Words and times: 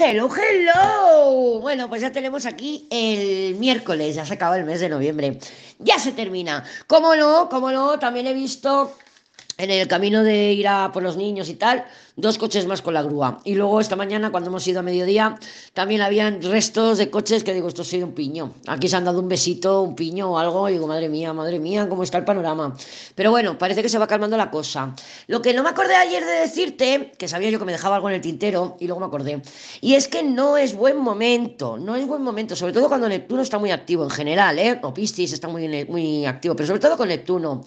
Hello, 0.00 0.28
hello. 0.32 1.58
Bueno, 1.60 1.88
pues 1.88 2.02
ya 2.02 2.12
tenemos 2.12 2.46
aquí 2.46 2.86
el 2.88 3.56
miércoles, 3.56 4.14
ya 4.14 4.24
se 4.24 4.34
acaba 4.34 4.56
el 4.56 4.64
mes 4.64 4.78
de 4.78 4.88
noviembre. 4.88 5.40
Ya 5.80 5.98
se 5.98 6.12
termina. 6.12 6.62
¿Cómo 6.86 7.16
no? 7.16 7.48
¿Cómo 7.48 7.72
no? 7.72 7.98
También 7.98 8.28
he 8.28 8.32
visto 8.32 8.96
en 9.58 9.72
el 9.72 9.88
camino 9.88 10.22
de 10.22 10.52
ir 10.52 10.68
a 10.68 10.92
por 10.92 11.02
los 11.02 11.16
niños 11.16 11.48
y 11.48 11.54
tal, 11.54 11.84
dos 12.14 12.38
coches 12.38 12.64
más 12.66 12.80
con 12.80 12.94
la 12.94 13.02
grúa. 13.02 13.40
Y 13.44 13.54
luego 13.54 13.80
esta 13.80 13.96
mañana, 13.96 14.30
cuando 14.30 14.50
hemos 14.50 14.66
ido 14.68 14.78
a 14.78 14.82
mediodía, 14.84 15.36
también 15.74 16.00
habían 16.00 16.40
restos 16.40 16.98
de 16.98 17.10
coches 17.10 17.42
que 17.42 17.52
digo, 17.52 17.66
esto 17.66 17.82
ha 17.82 17.84
sido 17.84 18.06
un 18.06 18.12
piño. 18.12 18.54
Aquí 18.68 18.88
se 18.88 18.96
han 18.96 19.04
dado 19.04 19.18
un 19.18 19.28
besito, 19.28 19.82
un 19.82 19.96
piño 19.96 20.30
o 20.30 20.38
algo, 20.38 20.68
y 20.68 20.74
digo, 20.74 20.86
madre 20.86 21.08
mía, 21.08 21.32
madre 21.32 21.58
mía, 21.58 21.88
cómo 21.88 22.04
está 22.04 22.18
el 22.18 22.24
panorama. 22.24 22.76
Pero 23.16 23.32
bueno, 23.32 23.58
parece 23.58 23.82
que 23.82 23.88
se 23.88 23.98
va 23.98 24.06
calmando 24.06 24.36
la 24.36 24.48
cosa. 24.48 24.94
Lo 25.26 25.42
que 25.42 25.52
no 25.52 25.64
me 25.64 25.70
acordé 25.70 25.96
ayer 25.96 26.24
de 26.24 26.32
decirte, 26.32 27.12
que 27.18 27.26
sabía 27.26 27.50
yo 27.50 27.58
que 27.58 27.64
me 27.64 27.72
dejaba 27.72 27.96
algo 27.96 28.08
en 28.08 28.14
el 28.14 28.20
tintero, 28.20 28.76
y 28.78 28.86
luego 28.86 29.00
me 29.00 29.06
acordé, 29.06 29.42
y 29.80 29.94
es 29.94 30.06
que 30.06 30.22
no 30.22 30.56
es 30.56 30.74
buen 30.74 30.98
momento, 30.98 31.78
no 31.78 31.96
es 31.96 32.06
buen 32.06 32.22
momento, 32.22 32.54
sobre 32.54 32.72
todo 32.72 32.86
cuando 32.86 33.08
Neptuno 33.08 33.42
está 33.42 33.58
muy 33.58 33.72
activo 33.72 34.04
en 34.04 34.10
general, 34.10 34.56
¿eh? 34.60 34.78
O 34.82 34.94
Piscis 34.94 35.32
está 35.32 35.48
muy, 35.48 35.84
muy 35.86 36.26
activo, 36.26 36.54
pero 36.54 36.68
sobre 36.68 36.80
todo 36.80 36.96
con 36.96 37.08
Neptuno. 37.08 37.64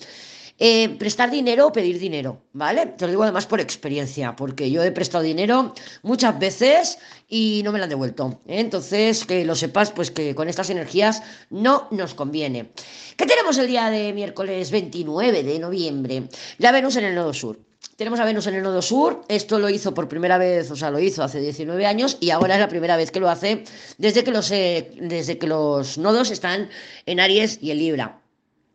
Eh, 0.63 0.89
prestar 0.89 1.31
dinero 1.31 1.65
o 1.65 1.71
pedir 1.71 1.97
dinero, 1.97 2.43
¿vale? 2.53 2.85
Te 2.85 3.05
lo 3.05 3.09
digo 3.09 3.23
además 3.23 3.47
por 3.47 3.59
experiencia, 3.59 4.35
porque 4.35 4.69
yo 4.69 4.83
he 4.83 4.91
prestado 4.91 5.23
dinero 5.23 5.73
muchas 6.03 6.37
veces 6.37 6.99
y 7.27 7.61
no 7.63 7.71
me 7.71 7.79
lo 7.79 7.85
han 7.85 7.89
devuelto. 7.89 8.39
¿eh? 8.45 8.59
Entonces, 8.59 9.25
que 9.25 9.43
lo 9.43 9.55
sepas, 9.55 9.89
pues 9.89 10.11
que 10.11 10.35
con 10.35 10.49
estas 10.49 10.69
energías 10.69 11.23
no 11.49 11.87
nos 11.89 12.13
conviene. 12.13 12.69
¿Qué 13.17 13.25
tenemos 13.25 13.57
el 13.57 13.65
día 13.65 13.89
de 13.89 14.13
miércoles 14.13 14.69
29 14.69 15.41
de 15.41 15.57
noviembre? 15.57 16.23
La 16.59 16.71
Venus 16.71 16.95
en 16.95 17.05
el 17.05 17.15
nodo 17.15 17.33
sur. 17.33 17.57
Tenemos 17.95 18.19
a 18.19 18.25
Venus 18.25 18.45
en 18.45 18.53
el 18.53 18.61
nodo 18.61 18.83
sur, 18.83 19.23
esto 19.29 19.57
lo 19.57 19.67
hizo 19.67 19.95
por 19.95 20.07
primera 20.07 20.37
vez, 20.37 20.69
o 20.69 20.75
sea, 20.75 20.91
lo 20.91 20.99
hizo 20.99 21.23
hace 21.23 21.39
19 21.39 21.87
años 21.87 22.17
y 22.19 22.29
ahora 22.29 22.53
es 22.53 22.61
la 22.61 22.69
primera 22.69 22.97
vez 22.97 23.09
que 23.09 23.19
lo 23.19 23.31
hace 23.31 23.63
desde 23.97 24.23
que 24.23 24.29
los, 24.29 24.51
eh, 24.51 24.91
desde 25.01 25.39
que 25.39 25.47
los 25.47 25.97
nodos 25.97 26.29
están 26.29 26.69
en 27.07 27.19
Aries 27.19 27.57
y 27.63 27.71
en 27.71 27.79
Libra. 27.79 28.20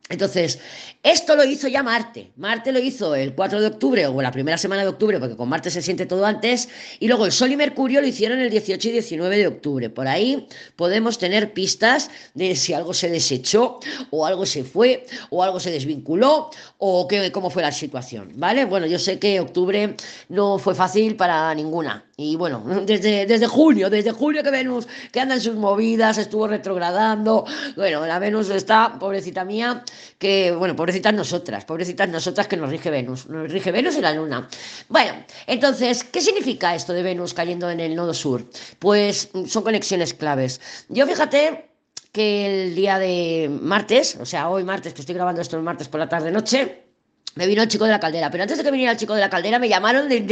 Entonces, 0.09 0.61
esto 1.03 1.35
lo 1.35 1.45
hizo 1.45 1.67
ya 1.67 1.83
Marte. 1.83 2.31
Marte 2.37 2.71
lo 2.71 2.79
hizo 2.79 3.17
el 3.17 3.35
4 3.35 3.61
de 3.61 3.67
octubre 3.67 4.07
o 4.07 4.23
la 4.23 4.31
primera 4.31 4.57
semana 4.57 4.83
de 4.83 4.89
octubre, 4.89 5.19
porque 5.19 5.37
con 5.37 5.49
Marte 5.49 5.69
se 5.69 5.83
siente 5.83 6.07
todo 6.07 6.25
antes. 6.25 6.69
Y 7.01 7.09
luego 7.09 7.27
el 7.27 7.33
Sol 7.33 7.51
y 7.51 7.57
Mercurio 7.57 8.01
lo 8.01 8.07
hicieron 8.07 8.39
el 8.39 8.51
18 8.51 8.89
y 8.89 8.93
19 8.93 9.37
de 9.37 9.47
octubre. 9.49 9.91
Por 9.91 10.07
ahí 10.07 10.47
podemos 10.77 11.19
tener 11.19 11.53
pistas 11.53 12.09
de 12.35 12.55
si 12.55 12.73
algo 12.73 12.95
se 12.95 13.11
desechó, 13.11 13.81
o 14.11 14.27
algo 14.27 14.47
se 14.47 14.63
fue, 14.63 15.07
o 15.31 15.43
algo 15.43 15.59
se 15.59 15.73
desvinculó, 15.73 16.51
o 16.79 17.09
qué, 17.09 17.33
cómo 17.33 17.51
fue 17.51 17.63
la 17.63 17.73
situación. 17.73 18.31
¿Vale? 18.37 18.65
Bueno, 18.65 18.87
yo 18.87 19.01
sé 19.01 19.19
que 19.19 19.41
octubre 19.41 19.97
no 20.29 20.59
fue 20.61 20.77
fácil 20.77 21.17
para 21.17 21.53
ninguna. 21.55 22.06
Y 22.19 22.35
bueno, 22.37 22.63
desde, 22.87 23.27
desde 23.27 23.47
junio, 23.47 23.91
desde 23.91 24.11
junio 24.11 24.43
que 24.43 24.51
Venus, 24.51 24.89
que 25.13 25.21
anda 25.21 25.35
en 25.35 25.41
sus 25.41 25.55
movidas, 25.55 26.17
estuvo 26.17 26.49
retrogradando. 26.49 27.45
Bueno, 27.77 28.07
la 28.07 28.19
Venus 28.19 28.49
está, 28.49 28.99
pobrecita 28.99 29.45
mía, 29.45 29.85
que, 30.19 30.53
bueno, 30.53 30.75
pobrecitas 30.75 31.13
nosotras, 31.13 31.67
pobrecitas 31.67 32.09
nosotras 32.09 32.49
que 32.49 32.57
nos 32.57 32.71
rige 32.71 32.89
Venus, 32.89 33.29
nos 33.29 33.51
rige 33.53 33.71
Venus 33.71 33.97
y 33.97 34.01
la 34.01 34.15
Luna. 34.15 34.49
Bueno, 34.89 35.13
entonces, 35.47 36.05
¿qué 36.05 36.23
significa 36.23 36.75
esto 36.75 36.95
de 36.95 37.03
Venus 37.03 37.35
cayendo 37.35 37.71
en 37.71 37.81
el 37.81 37.95
nodo 37.95 38.15
sur? 38.15 38.47
Pues 38.79 39.31
son 39.47 39.63
conexiones 39.63 40.15
claves. 40.15 40.61
Yo 40.89 41.07
fíjate 41.07 41.69
que 42.13 42.65
el 42.65 42.75
día 42.75 42.99
de 42.99 43.51
martes, 43.61 44.17
o 44.19 44.25
sea, 44.25 44.49
hoy 44.49 44.65
martes, 44.65 44.95
que 44.95 45.03
estoy 45.03 45.15
grabando 45.15 45.43
esto 45.43 45.59
el 45.59 45.63
martes 45.63 45.89
por 45.89 46.01
la 46.01 46.09
tarde-noche, 46.09 46.86
me 47.37 47.47
vino 47.47 47.63
el 47.63 47.69
chico 47.69 47.85
de 47.85 47.91
la 47.93 48.01
caldera, 48.01 48.31
pero 48.31 48.43
antes 48.43 48.59
de 48.59 48.65
que 48.65 48.71
viniera 48.71 48.93
el 48.93 48.99
chico 48.99 49.15
de 49.15 49.21
la 49.21 49.31
caldera 49.31 49.59
me 49.59 49.69
llamaron 49.69 50.09
del, 50.09 50.27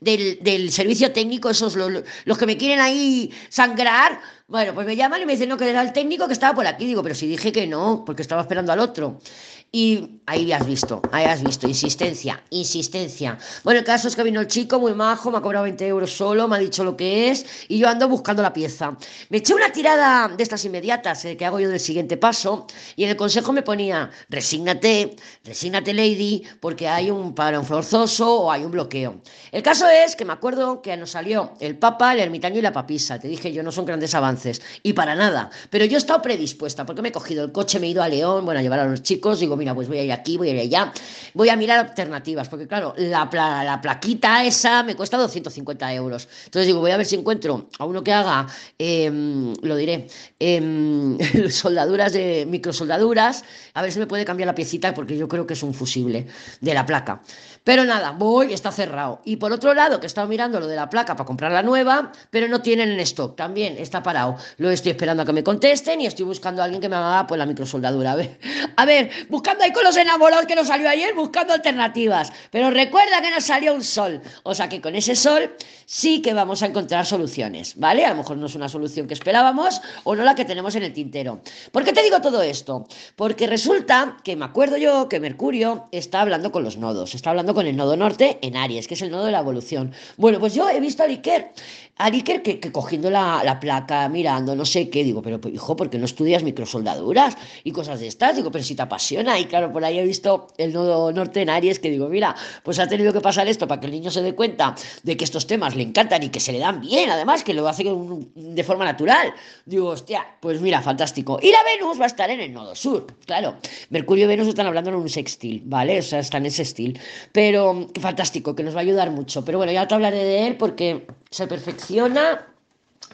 del, 0.00 0.72
servicio 0.72 1.12
técnico, 1.12 1.50
esos 1.50 1.76
los, 1.76 2.02
los, 2.24 2.38
que 2.38 2.46
me 2.46 2.56
quieren 2.56 2.80
ahí 2.80 3.30
sangrar. 3.50 4.20
Bueno, 4.46 4.72
pues 4.74 4.86
me 4.86 4.96
llaman 4.96 5.20
y 5.20 5.26
me 5.26 5.32
dicen, 5.32 5.50
no, 5.50 5.58
que 5.58 5.68
era 5.68 5.82
el 5.82 5.92
técnico 5.92 6.26
que 6.26 6.32
estaba 6.32 6.54
por 6.54 6.66
aquí. 6.66 6.86
Digo, 6.86 7.02
pero 7.02 7.14
si 7.14 7.26
dije 7.26 7.52
que 7.52 7.66
no, 7.66 8.02
porque 8.06 8.22
estaba 8.22 8.40
esperando 8.40 8.72
al 8.72 8.80
otro. 8.80 9.20
Y 9.70 10.22
ahí 10.24 10.50
has 10.50 10.66
visto, 10.66 11.02
ahí 11.12 11.26
has 11.26 11.44
visto, 11.44 11.68
insistencia, 11.68 12.42
insistencia. 12.48 13.36
Bueno, 13.64 13.80
el 13.80 13.84
caso 13.84 14.08
es 14.08 14.16
que 14.16 14.22
vino 14.22 14.40
el 14.40 14.46
chico 14.46 14.80
muy 14.80 14.94
majo, 14.94 15.30
me 15.30 15.36
ha 15.36 15.40
cobrado 15.42 15.64
20 15.64 15.86
euros 15.86 16.10
solo, 16.10 16.48
me 16.48 16.56
ha 16.56 16.58
dicho 16.58 16.84
lo 16.84 16.96
que 16.96 17.28
es 17.28 17.44
y 17.68 17.78
yo 17.78 17.86
ando 17.86 18.08
buscando 18.08 18.42
la 18.42 18.54
pieza. 18.54 18.96
Me 19.28 19.38
eché 19.38 19.52
una 19.52 19.70
tirada 19.70 20.28
de 20.28 20.42
estas 20.42 20.64
inmediatas 20.64 21.22
eh, 21.26 21.36
que 21.36 21.44
hago 21.44 21.60
yo 21.60 21.68
del 21.68 21.80
siguiente 21.80 22.16
paso 22.16 22.66
y 22.96 23.04
en 23.04 23.10
el 23.10 23.16
consejo 23.16 23.52
me 23.52 23.60
ponía, 23.60 24.10
resígnate, 24.30 25.16
resígnate 25.44 25.92
lady, 25.92 26.44
porque 26.60 26.88
hay 26.88 27.10
un 27.10 27.34
parón 27.34 27.66
forzoso 27.66 28.40
o 28.40 28.50
hay 28.50 28.64
un 28.64 28.70
bloqueo. 28.70 29.20
El 29.52 29.62
caso 29.62 29.86
es 29.86 30.16
que 30.16 30.24
me 30.24 30.32
acuerdo 30.32 30.80
que 30.80 30.96
nos 30.96 31.10
salió 31.10 31.52
el 31.60 31.76
papa, 31.76 32.14
el 32.14 32.20
ermitaño 32.20 32.58
y 32.58 32.62
la 32.62 32.72
papisa. 32.72 33.18
Te 33.18 33.28
dije 33.28 33.52
yo, 33.52 33.62
no 33.62 33.70
son 33.70 33.84
grandes 33.84 34.14
avances 34.14 34.62
y 34.82 34.94
para 34.94 35.14
nada, 35.14 35.50
pero 35.68 35.84
yo 35.84 35.96
he 35.96 35.98
estado 35.98 36.22
predispuesta 36.22 36.86
porque 36.86 37.02
me 37.02 37.10
he 37.10 37.12
cogido 37.12 37.44
el 37.44 37.52
coche, 37.52 37.78
me 37.78 37.86
he 37.86 37.90
ido 37.90 38.02
a 38.02 38.08
León, 38.08 38.46
bueno, 38.46 38.60
a 38.60 38.62
llevar 38.62 38.80
a 38.80 38.86
los 38.86 39.02
chicos, 39.02 39.40
digo, 39.40 39.57
mira, 39.58 39.74
pues 39.74 39.88
voy 39.88 39.98
a 39.98 40.04
ir 40.04 40.12
aquí, 40.12 40.38
voy 40.38 40.48
a 40.48 40.52
ir 40.52 40.60
allá, 40.60 40.92
voy 41.34 41.48
a 41.48 41.56
mirar 41.56 41.80
alternativas, 41.80 42.48
porque 42.48 42.66
claro, 42.66 42.94
la, 42.96 43.28
la 43.64 43.80
plaquita 43.80 44.44
esa 44.44 44.82
me 44.82 44.94
cuesta 44.94 45.18
250 45.18 45.92
euros. 45.94 46.28
Entonces 46.46 46.66
digo, 46.66 46.80
voy 46.80 46.92
a 46.92 46.96
ver 46.96 47.06
si 47.06 47.16
encuentro 47.16 47.68
a 47.78 47.84
uno 47.84 48.02
que 48.02 48.12
haga, 48.12 48.46
em, 48.78 49.52
lo 49.62 49.76
diré, 49.76 50.06
em, 50.38 51.18
soldaduras 51.50 52.12
de 52.12 52.46
microsoldaduras, 52.48 53.44
a 53.74 53.82
ver 53.82 53.92
si 53.92 53.98
me 53.98 54.06
puede 54.06 54.24
cambiar 54.24 54.46
la 54.46 54.54
piecita, 54.54 54.94
porque 54.94 55.16
yo 55.16 55.28
creo 55.28 55.46
que 55.46 55.54
es 55.54 55.62
un 55.62 55.74
fusible 55.74 56.26
de 56.60 56.74
la 56.74 56.86
placa. 56.86 57.22
Pero 57.68 57.84
nada, 57.84 58.12
voy, 58.12 58.54
está 58.54 58.72
cerrado. 58.72 59.20
Y 59.26 59.36
por 59.36 59.52
otro 59.52 59.74
lado, 59.74 60.00
que 60.00 60.06
he 60.06 60.08
estado 60.08 60.26
mirando 60.26 60.58
lo 60.58 60.66
de 60.66 60.74
la 60.74 60.88
placa 60.88 61.14
para 61.14 61.26
comprar 61.26 61.52
la 61.52 61.62
nueva, 61.62 62.12
pero 62.30 62.48
no 62.48 62.62
tienen 62.62 62.88
en 62.88 63.00
stock, 63.00 63.36
también 63.36 63.76
está 63.76 64.02
parado. 64.02 64.38
Lo 64.56 64.70
estoy 64.70 64.92
esperando 64.92 65.22
a 65.22 65.26
que 65.26 65.34
me 65.34 65.44
contesten 65.44 66.00
y 66.00 66.06
estoy 66.06 66.24
buscando 66.24 66.62
a 66.62 66.64
alguien 66.64 66.80
que 66.80 66.88
me 66.88 66.96
haga 66.96 67.26
pues 67.26 67.38
la 67.38 67.44
microsoldadura. 67.44 68.12
A 68.12 68.16
ver, 68.16 68.38
a 68.76 68.86
ver, 68.86 69.10
buscando 69.28 69.64
ahí 69.64 69.72
con 69.74 69.84
los 69.84 69.94
enamorados 69.98 70.46
que 70.46 70.54
nos 70.54 70.68
salió 70.68 70.88
ayer, 70.88 71.14
buscando 71.14 71.52
alternativas. 71.52 72.32
Pero 72.50 72.70
recuerda 72.70 73.20
que 73.20 73.30
nos 73.30 73.44
salió 73.44 73.74
un 73.74 73.84
sol. 73.84 74.22
O 74.44 74.54
sea 74.54 74.70
que 74.70 74.80
con 74.80 74.94
ese 74.94 75.14
sol 75.14 75.54
sí 75.84 76.22
que 76.22 76.32
vamos 76.32 76.62
a 76.62 76.66
encontrar 76.68 77.04
soluciones, 77.04 77.74
¿vale? 77.76 78.06
A 78.06 78.10
lo 78.10 78.16
mejor 78.16 78.38
no 78.38 78.46
es 78.46 78.54
una 78.54 78.70
solución 78.70 79.06
que 79.06 79.12
esperábamos 79.12 79.82
o 80.04 80.16
no 80.16 80.24
la 80.24 80.34
que 80.34 80.46
tenemos 80.46 80.74
en 80.74 80.84
el 80.84 80.94
tintero. 80.94 81.42
¿Por 81.70 81.84
qué 81.84 81.92
te 81.92 82.02
digo 82.02 82.22
todo 82.22 82.40
esto? 82.40 82.86
Porque 83.14 83.46
resulta 83.46 84.16
que 84.24 84.36
me 84.36 84.46
acuerdo 84.46 84.78
yo 84.78 85.10
que 85.10 85.20
Mercurio 85.20 85.88
está 85.92 86.22
hablando 86.22 86.50
con 86.50 86.64
los 86.64 86.78
nodos, 86.78 87.14
está 87.14 87.28
hablando 87.28 87.57
con 87.57 87.57
el 87.66 87.76
nodo 87.76 87.96
norte 87.96 88.38
en 88.42 88.56
Aries, 88.56 88.86
que 88.86 88.94
es 88.94 89.02
el 89.02 89.10
nodo 89.10 89.24
de 89.24 89.32
la 89.32 89.40
evolución. 89.40 89.92
Bueno, 90.16 90.38
pues 90.40 90.54
yo 90.54 90.68
he 90.68 90.80
visto 90.80 91.02
a 91.02 91.06
Iker, 91.06 91.52
a 91.96 92.06
Iker 92.06 92.42
que, 92.42 92.60
cogiendo 92.72 93.10
la, 93.10 93.58
placa, 93.60 94.08
mirando, 94.08 94.54
no 94.54 94.64
sé 94.64 94.88
qué, 94.88 95.02
digo, 95.04 95.20
pero 95.20 95.40
hijo, 95.52 95.76
¿por 95.76 95.90
qué 95.90 95.98
no 95.98 96.04
estudias 96.04 96.42
microsoldaduras 96.42 97.36
y 97.64 97.72
cosas 97.72 98.00
de 98.00 98.06
estas? 98.06 98.36
Digo, 98.36 98.50
pero 98.50 98.64
si 98.64 98.74
te 98.74 98.82
apasiona. 98.82 99.38
Y 99.38 99.46
claro, 99.46 99.72
por 99.72 99.84
ahí 99.84 99.98
he 99.98 100.04
visto 100.04 100.48
el 100.58 100.72
nodo 100.72 101.10
norte 101.12 101.42
en 101.42 101.50
Aries 101.50 101.80
que 101.80 101.90
digo, 101.90 102.08
mira, 102.08 102.36
pues 102.62 102.78
ha 102.78 102.86
tenido 102.86 103.12
que 103.12 103.20
pasar 103.20 103.48
esto 103.48 103.66
para 103.66 103.80
que 103.80 103.86
el 103.86 103.92
niño 103.92 104.10
se 104.10 104.22
dé 104.22 104.34
cuenta 104.34 104.74
de 105.02 105.16
que 105.16 105.24
estos 105.24 105.46
temas 105.46 105.74
le 105.74 105.82
encantan 105.82 106.22
y 106.22 106.28
que 106.28 106.40
se 106.40 106.52
le 106.52 106.58
dan 106.58 106.80
bien, 106.80 107.10
además, 107.10 107.42
que 107.42 107.54
lo 107.54 107.66
hace 107.68 107.84
de 107.84 108.64
forma 108.64 108.84
natural. 108.84 109.32
Digo, 109.64 109.88
hostia, 109.88 110.24
pues 110.40 110.60
mira, 110.60 110.80
fantástico. 110.82 111.38
Y 111.42 111.50
la 111.50 111.58
Venus 111.64 111.98
va 111.98 112.04
a 112.04 112.08
estar 112.08 112.30
en 112.30 112.40
el 112.40 112.52
nodo 112.52 112.74
sur, 112.74 113.06
claro. 113.26 113.56
Mercurio 113.90 114.26
y 114.26 114.28
Venus 114.28 114.48
están 114.48 114.66
hablando 114.66 114.90
en 114.90 114.96
un 114.96 115.08
sextil, 115.08 115.62
¿vale? 115.64 115.98
O 115.98 116.02
sea, 116.02 116.20
están 116.20 116.44
en 116.44 116.52
sextil. 116.52 116.98
Pero 117.32 117.47
pero 117.48 117.88
fantástico, 117.98 118.54
que 118.54 118.62
nos 118.62 118.74
va 118.74 118.80
a 118.80 118.82
ayudar 118.82 119.10
mucho. 119.10 119.42
Pero 119.42 119.56
bueno, 119.56 119.72
ya 119.72 119.88
te 119.88 119.94
hablaré 119.94 120.22
de 120.22 120.46
él 120.48 120.56
porque 120.58 121.06
se 121.30 121.46
perfecciona. 121.46 122.46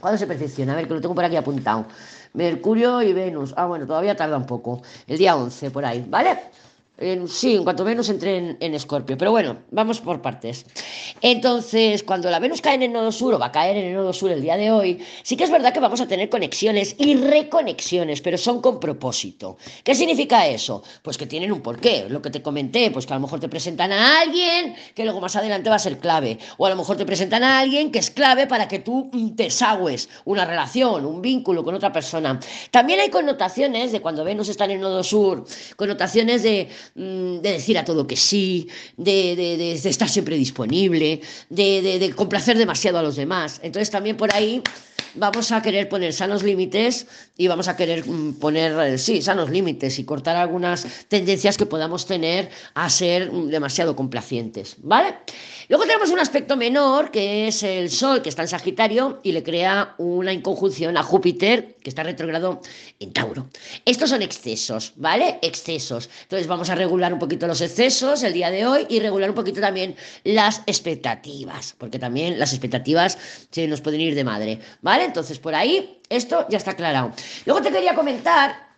¿Cuándo 0.00 0.18
se 0.18 0.26
perfecciona? 0.26 0.72
A 0.72 0.76
ver, 0.76 0.88
que 0.88 0.94
lo 0.94 1.00
tengo 1.00 1.14
por 1.14 1.24
aquí 1.24 1.36
apuntado. 1.36 1.86
Mercurio 2.32 3.00
y 3.00 3.12
Venus. 3.12 3.54
Ah, 3.56 3.66
bueno, 3.66 3.86
todavía 3.86 4.16
tarda 4.16 4.36
un 4.36 4.44
poco. 4.44 4.82
El 5.06 5.18
día 5.18 5.36
11, 5.36 5.70
por 5.70 5.84
ahí, 5.84 6.04
¿vale? 6.08 6.36
Sí, 7.26 7.56
en 7.56 7.64
cuanto 7.64 7.84
menos 7.84 8.08
entre 8.08 8.56
en 8.60 8.74
Escorpio. 8.74 9.18
Pero 9.18 9.32
bueno, 9.32 9.58
vamos 9.70 10.00
por 10.00 10.22
partes. 10.22 10.64
Entonces, 11.20 12.02
cuando 12.02 12.30
la 12.30 12.38
Venus 12.38 12.60
cae 12.60 12.76
en 12.76 12.82
el 12.82 12.92
nodo 12.92 13.10
sur 13.10 13.34
o 13.34 13.38
va 13.38 13.46
a 13.46 13.52
caer 13.52 13.76
en 13.76 13.86
el 13.86 13.94
nodo 13.94 14.12
sur 14.12 14.30
el 14.30 14.40
día 14.40 14.56
de 14.56 14.70
hoy, 14.70 15.04
sí 15.22 15.36
que 15.36 15.44
es 15.44 15.50
verdad 15.50 15.72
que 15.72 15.80
vamos 15.80 16.00
a 16.00 16.06
tener 16.06 16.28
conexiones 16.28 16.94
y 16.98 17.16
reconexiones, 17.16 18.20
pero 18.20 18.38
son 18.38 18.60
con 18.60 18.78
propósito. 18.78 19.56
¿Qué 19.82 19.94
significa 19.94 20.46
eso? 20.46 20.82
Pues 21.02 21.18
que 21.18 21.26
tienen 21.26 21.50
un 21.52 21.60
porqué. 21.60 22.06
Lo 22.08 22.22
que 22.22 22.30
te 22.30 22.42
comenté, 22.42 22.90
pues 22.90 23.06
que 23.06 23.12
a 23.12 23.16
lo 23.16 23.22
mejor 23.22 23.40
te 23.40 23.48
presentan 23.48 23.90
a 23.90 24.20
alguien 24.20 24.76
que 24.94 25.04
luego 25.04 25.20
más 25.20 25.34
adelante 25.36 25.70
va 25.70 25.76
a 25.76 25.80
ser 25.80 25.98
clave. 25.98 26.38
O 26.58 26.66
a 26.66 26.70
lo 26.70 26.76
mejor 26.76 26.96
te 26.96 27.06
presentan 27.06 27.42
a 27.42 27.58
alguien 27.58 27.90
que 27.90 27.98
es 27.98 28.10
clave 28.10 28.46
para 28.46 28.68
que 28.68 28.78
tú 28.78 29.10
desagües 29.12 30.08
una 30.24 30.44
relación, 30.44 31.04
un 31.04 31.20
vínculo 31.20 31.64
con 31.64 31.74
otra 31.74 31.92
persona. 31.92 32.38
También 32.70 33.00
hay 33.00 33.10
connotaciones 33.10 33.90
de 33.90 34.00
cuando 34.00 34.24
Venus 34.24 34.48
está 34.48 34.64
en 34.66 34.72
el 34.72 34.80
nodo 34.80 35.02
sur, 35.02 35.44
connotaciones 35.76 36.42
de 36.42 36.68
de 36.94 37.40
decir 37.40 37.78
a 37.78 37.84
todo 37.84 38.06
que 38.06 38.16
sí, 38.16 38.68
de, 38.96 39.36
de, 39.36 39.72
estar 39.72 40.08
siempre 40.08 40.36
disponible, 40.36 41.20
de, 41.48 41.98
de 41.98 42.10
complacer 42.14 42.58
demasiado 42.58 42.98
a 42.98 43.02
los 43.02 43.16
demás. 43.16 43.60
Entonces 43.62 43.90
también 43.90 44.16
por 44.16 44.34
ahí 44.34 44.62
vamos 45.14 45.52
a 45.52 45.62
querer 45.62 45.88
poner 45.88 46.12
sanos 46.12 46.42
límites 46.42 47.06
y 47.36 47.48
vamos 47.48 47.68
a 47.68 47.76
querer 47.76 48.06
mm, 48.06 48.34
poner, 48.34 48.78
eh, 48.80 48.98
sí, 48.98 49.22
sanos 49.22 49.50
límites 49.50 49.98
y 49.98 50.04
cortar 50.04 50.36
algunas 50.36 50.86
tendencias 51.08 51.56
que 51.56 51.66
podamos 51.66 52.06
tener 52.06 52.50
a 52.74 52.90
ser 52.90 53.32
mm, 53.32 53.48
demasiado 53.48 53.96
complacientes, 53.96 54.76
¿vale? 54.78 55.16
Luego 55.68 55.84
tenemos 55.84 56.10
un 56.10 56.18
aspecto 56.18 56.56
menor, 56.56 57.10
que 57.10 57.48
es 57.48 57.62
el 57.62 57.90
Sol, 57.90 58.20
que 58.20 58.28
está 58.28 58.42
en 58.42 58.48
Sagitario, 58.48 59.20
y 59.22 59.32
le 59.32 59.42
crea 59.42 59.94
una 59.98 60.32
inconjunción 60.32 60.96
a 60.96 61.02
Júpiter, 61.02 61.76
que 61.82 61.88
está 61.88 62.02
retrogrado 62.02 62.60
en 63.00 63.12
Tauro. 63.12 63.48
Estos 63.84 64.10
son 64.10 64.20
excesos, 64.20 64.92
¿vale? 64.96 65.38
Excesos. 65.40 66.10
Entonces 66.22 66.46
vamos 66.46 66.68
a 66.68 66.73
regular 66.74 67.12
un 67.12 67.18
poquito 67.18 67.46
los 67.46 67.60
excesos 67.60 68.22
el 68.22 68.32
día 68.32 68.50
de 68.50 68.66
hoy 68.66 68.86
y 68.88 69.00
regular 69.00 69.30
un 69.30 69.36
poquito 69.36 69.60
también 69.60 69.96
las 70.24 70.62
expectativas, 70.66 71.74
porque 71.78 71.98
también 71.98 72.38
las 72.38 72.52
expectativas 72.52 73.18
se 73.50 73.66
nos 73.66 73.80
pueden 73.80 74.00
ir 74.00 74.14
de 74.14 74.24
madre, 74.24 74.58
¿vale? 74.82 75.04
Entonces 75.04 75.38
por 75.38 75.54
ahí 75.54 75.98
esto 76.08 76.46
ya 76.48 76.58
está 76.58 76.72
aclarado. 76.72 77.12
Luego 77.46 77.62
te 77.62 77.70
quería 77.70 77.94
comentar 77.94 78.73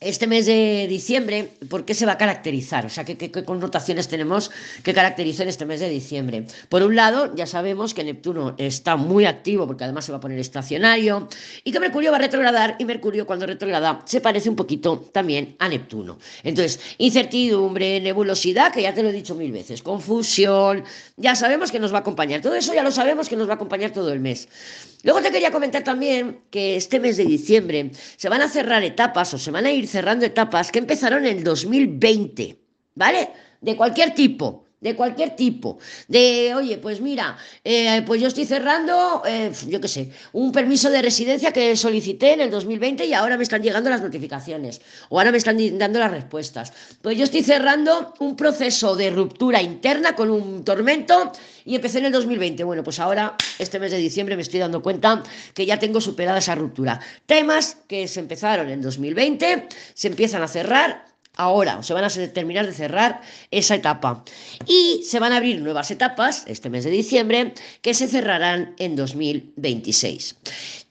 este 0.00 0.28
mes 0.28 0.46
de 0.46 0.86
diciembre, 0.88 1.50
¿por 1.68 1.84
qué 1.84 1.92
se 1.92 2.06
va 2.06 2.12
a 2.12 2.18
caracterizar? 2.18 2.86
O 2.86 2.88
sea, 2.88 3.04
¿qué, 3.04 3.30
connotaciones 3.44 4.06
tenemos 4.06 4.50
que 4.84 4.94
caracterizar 4.94 5.48
este 5.48 5.66
mes 5.66 5.80
de 5.80 5.88
diciembre? 5.88 6.46
Por 6.68 6.82
un 6.82 6.94
lado, 6.94 7.34
ya 7.34 7.46
sabemos 7.46 7.94
que 7.94 8.04
Neptuno 8.04 8.54
está 8.58 8.96
muy 8.96 9.24
activo 9.24 9.66
porque 9.66 9.84
además 9.84 10.04
se 10.04 10.12
va 10.12 10.18
a 10.18 10.20
poner 10.20 10.38
estacionario 10.38 11.28
y 11.64 11.72
que 11.72 11.80
Mercurio 11.80 12.12
va 12.12 12.18
a 12.18 12.20
retrogradar 12.20 12.76
y 12.78 12.84
Mercurio 12.84 13.26
cuando 13.26 13.46
retrograda 13.46 14.02
se 14.04 14.20
parece 14.20 14.48
un 14.48 14.54
poquito 14.54 15.10
también 15.12 15.56
a 15.58 15.68
Neptuno. 15.68 16.18
Entonces, 16.44 16.78
incertidumbre, 16.98 18.00
nebulosidad, 18.00 18.72
que 18.72 18.82
ya 18.82 18.94
te 18.94 19.02
lo 19.02 19.08
he 19.08 19.12
dicho 19.12 19.34
mil 19.34 19.50
veces, 19.50 19.82
confusión, 19.82 20.84
ya 21.16 21.34
sabemos 21.34 21.72
que 21.72 21.80
nos 21.80 21.92
va 21.92 21.98
a 21.98 22.00
acompañar. 22.00 22.40
Todo 22.40 22.54
eso 22.54 22.72
ya 22.72 22.84
lo 22.84 22.92
sabemos 22.92 23.28
que 23.28 23.36
nos 23.36 23.48
va 23.48 23.52
a 23.52 23.56
acompañar 23.56 23.90
todo 23.90 24.12
el 24.12 24.20
mes. 24.20 24.48
Luego 25.02 25.22
te 25.22 25.30
quería 25.30 25.52
comentar 25.52 25.84
también 25.84 26.40
que 26.50 26.76
este 26.76 26.98
mes 26.98 27.16
de 27.16 27.24
diciembre 27.24 27.90
se 28.16 28.28
van 28.28 28.42
a 28.42 28.48
cerrar 28.48 28.82
etapas 28.82 29.32
o 29.32 29.38
se 29.38 29.50
van 29.50 29.66
a 29.66 29.70
ir 29.70 29.87
cerrando 29.88 30.24
etapas 30.24 30.70
que 30.70 30.78
empezaron 30.78 31.24
en 31.26 31.38
el 31.38 31.44
2020, 31.44 32.58
¿vale? 32.94 33.30
De 33.60 33.76
cualquier 33.76 34.14
tipo 34.14 34.67
de 34.80 34.94
cualquier 34.94 35.34
tipo, 35.34 35.78
de, 36.06 36.54
oye, 36.54 36.78
pues 36.78 37.00
mira, 37.00 37.36
eh, 37.64 38.02
pues 38.06 38.20
yo 38.20 38.28
estoy 38.28 38.44
cerrando, 38.44 39.22
eh, 39.26 39.52
yo 39.66 39.80
qué 39.80 39.88
sé, 39.88 40.10
un 40.32 40.52
permiso 40.52 40.88
de 40.90 41.02
residencia 41.02 41.52
que 41.52 41.76
solicité 41.76 42.34
en 42.34 42.42
el 42.42 42.50
2020 42.50 43.04
y 43.06 43.12
ahora 43.12 43.36
me 43.36 43.42
están 43.42 43.62
llegando 43.62 43.90
las 43.90 44.02
notificaciones, 44.02 44.80
o 45.08 45.18
ahora 45.18 45.32
me 45.32 45.38
están 45.38 45.58
dando 45.78 45.98
las 45.98 46.10
respuestas. 46.10 46.72
Pues 47.02 47.18
yo 47.18 47.24
estoy 47.24 47.42
cerrando 47.42 48.14
un 48.20 48.36
proceso 48.36 48.94
de 48.94 49.10
ruptura 49.10 49.60
interna 49.60 50.14
con 50.14 50.30
un 50.30 50.64
tormento 50.64 51.32
y 51.64 51.74
empecé 51.74 51.98
en 51.98 52.06
el 52.06 52.12
2020. 52.12 52.62
Bueno, 52.64 52.84
pues 52.84 53.00
ahora, 53.00 53.36
este 53.58 53.78
mes 53.78 53.90
de 53.90 53.98
diciembre, 53.98 54.36
me 54.36 54.42
estoy 54.42 54.60
dando 54.60 54.80
cuenta 54.80 55.22
que 55.54 55.66
ya 55.66 55.78
tengo 55.78 56.00
superada 56.00 56.38
esa 56.38 56.54
ruptura. 56.54 57.00
Temas 57.26 57.76
que 57.88 58.06
se 58.08 58.20
empezaron 58.20 58.70
en 58.70 58.80
2020, 58.80 59.68
se 59.94 60.08
empiezan 60.08 60.42
a 60.42 60.48
cerrar 60.48 61.07
ahora, 61.38 61.82
se 61.82 61.94
van 61.94 62.04
a 62.04 62.10
terminar 62.10 62.66
de 62.66 62.74
cerrar 62.74 63.22
esa 63.50 63.76
etapa. 63.76 64.22
Y 64.66 65.02
se 65.04 65.18
van 65.18 65.32
a 65.32 65.38
abrir 65.38 65.62
nuevas 65.62 65.90
etapas 65.90 66.44
este 66.46 66.68
mes 66.68 66.84
de 66.84 66.90
diciembre 66.90 67.54
que 67.80 67.94
se 67.94 68.08
cerrarán 68.08 68.74
en 68.78 68.96
2026. 68.96 70.36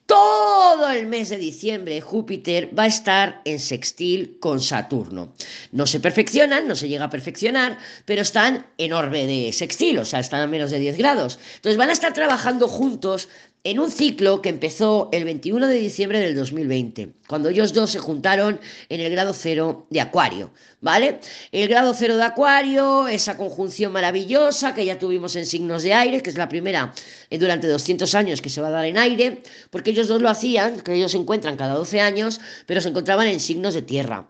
Todo 0.08 0.88
el 0.88 1.06
mes 1.06 1.28
de 1.28 1.36
diciembre 1.36 2.00
Júpiter 2.00 2.70
va 2.76 2.84
a 2.84 2.86
estar 2.86 3.42
en 3.44 3.60
sextil 3.60 4.38
con 4.40 4.58
Saturno. 4.58 5.34
No 5.70 5.86
se 5.86 6.00
perfeccionan, 6.00 6.66
no 6.66 6.74
se 6.76 6.88
llega 6.88 7.04
a 7.04 7.10
perfeccionar, 7.10 7.76
pero 8.06 8.22
están 8.22 8.66
en 8.78 8.94
orbe 8.94 9.26
de 9.26 9.52
sextil, 9.52 9.98
o 9.98 10.06
sea, 10.06 10.20
están 10.20 10.40
a 10.40 10.46
menos 10.46 10.70
de 10.70 10.78
10 10.78 10.96
grados. 10.96 11.38
Entonces 11.56 11.76
van 11.76 11.90
a 11.90 11.92
estar 11.92 12.14
trabajando 12.14 12.68
juntos 12.68 13.28
en 13.64 13.80
un 13.80 13.90
ciclo 13.90 14.40
que 14.40 14.48
empezó 14.48 15.08
el 15.12 15.24
21 15.24 15.66
de 15.66 15.74
diciembre 15.74 16.20
del 16.20 16.34
2020, 16.36 17.10
cuando 17.26 17.48
ellos 17.48 17.72
dos 17.72 17.90
se 17.90 17.98
juntaron 17.98 18.60
en 18.88 19.00
el 19.00 19.10
grado 19.10 19.34
cero 19.34 19.86
de 19.90 20.00
Acuario, 20.00 20.50
¿vale? 20.80 21.20
El 21.52 21.68
grado 21.68 21.92
cero 21.94 22.16
de 22.16 22.22
Acuario, 22.22 23.08
esa 23.08 23.36
conjunción 23.36 23.92
maravillosa 23.92 24.74
que 24.74 24.84
ya 24.84 24.98
tuvimos 24.98 25.36
en 25.36 25.46
signos 25.46 25.82
de 25.82 25.92
aire, 25.94 26.22
que 26.22 26.30
es 26.30 26.38
la 26.38 26.48
primera 26.48 26.92
durante 27.30 27.66
200 27.66 28.14
años 28.14 28.40
que 28.40 28.50
se 28.50 28.60
va 28.60 28.68
a 28.68 28.72
dar 28.72 28.84
en 28.84 28.96
aire, 28.98 29.42
porque 29.70 29.90
ellos 29.90 30.08
dos 30.08 30.22
lo 30.22 30.28
hacían, 30.28 30.80
que 30.80 30.94
ellos 30.94 31.12
se 31.12 31.18
encuentran 31.18 31.56
cada 31.56 31.74
12 31.74 32.00
años, 32.00 32.40
pero 32.66 32.80
se 32.80 32.88
encontraban 32.88 33.26
en 33.26 33.40
signos 33.40 33.74
de 33.74 33.82
tierra. 33.82 34.28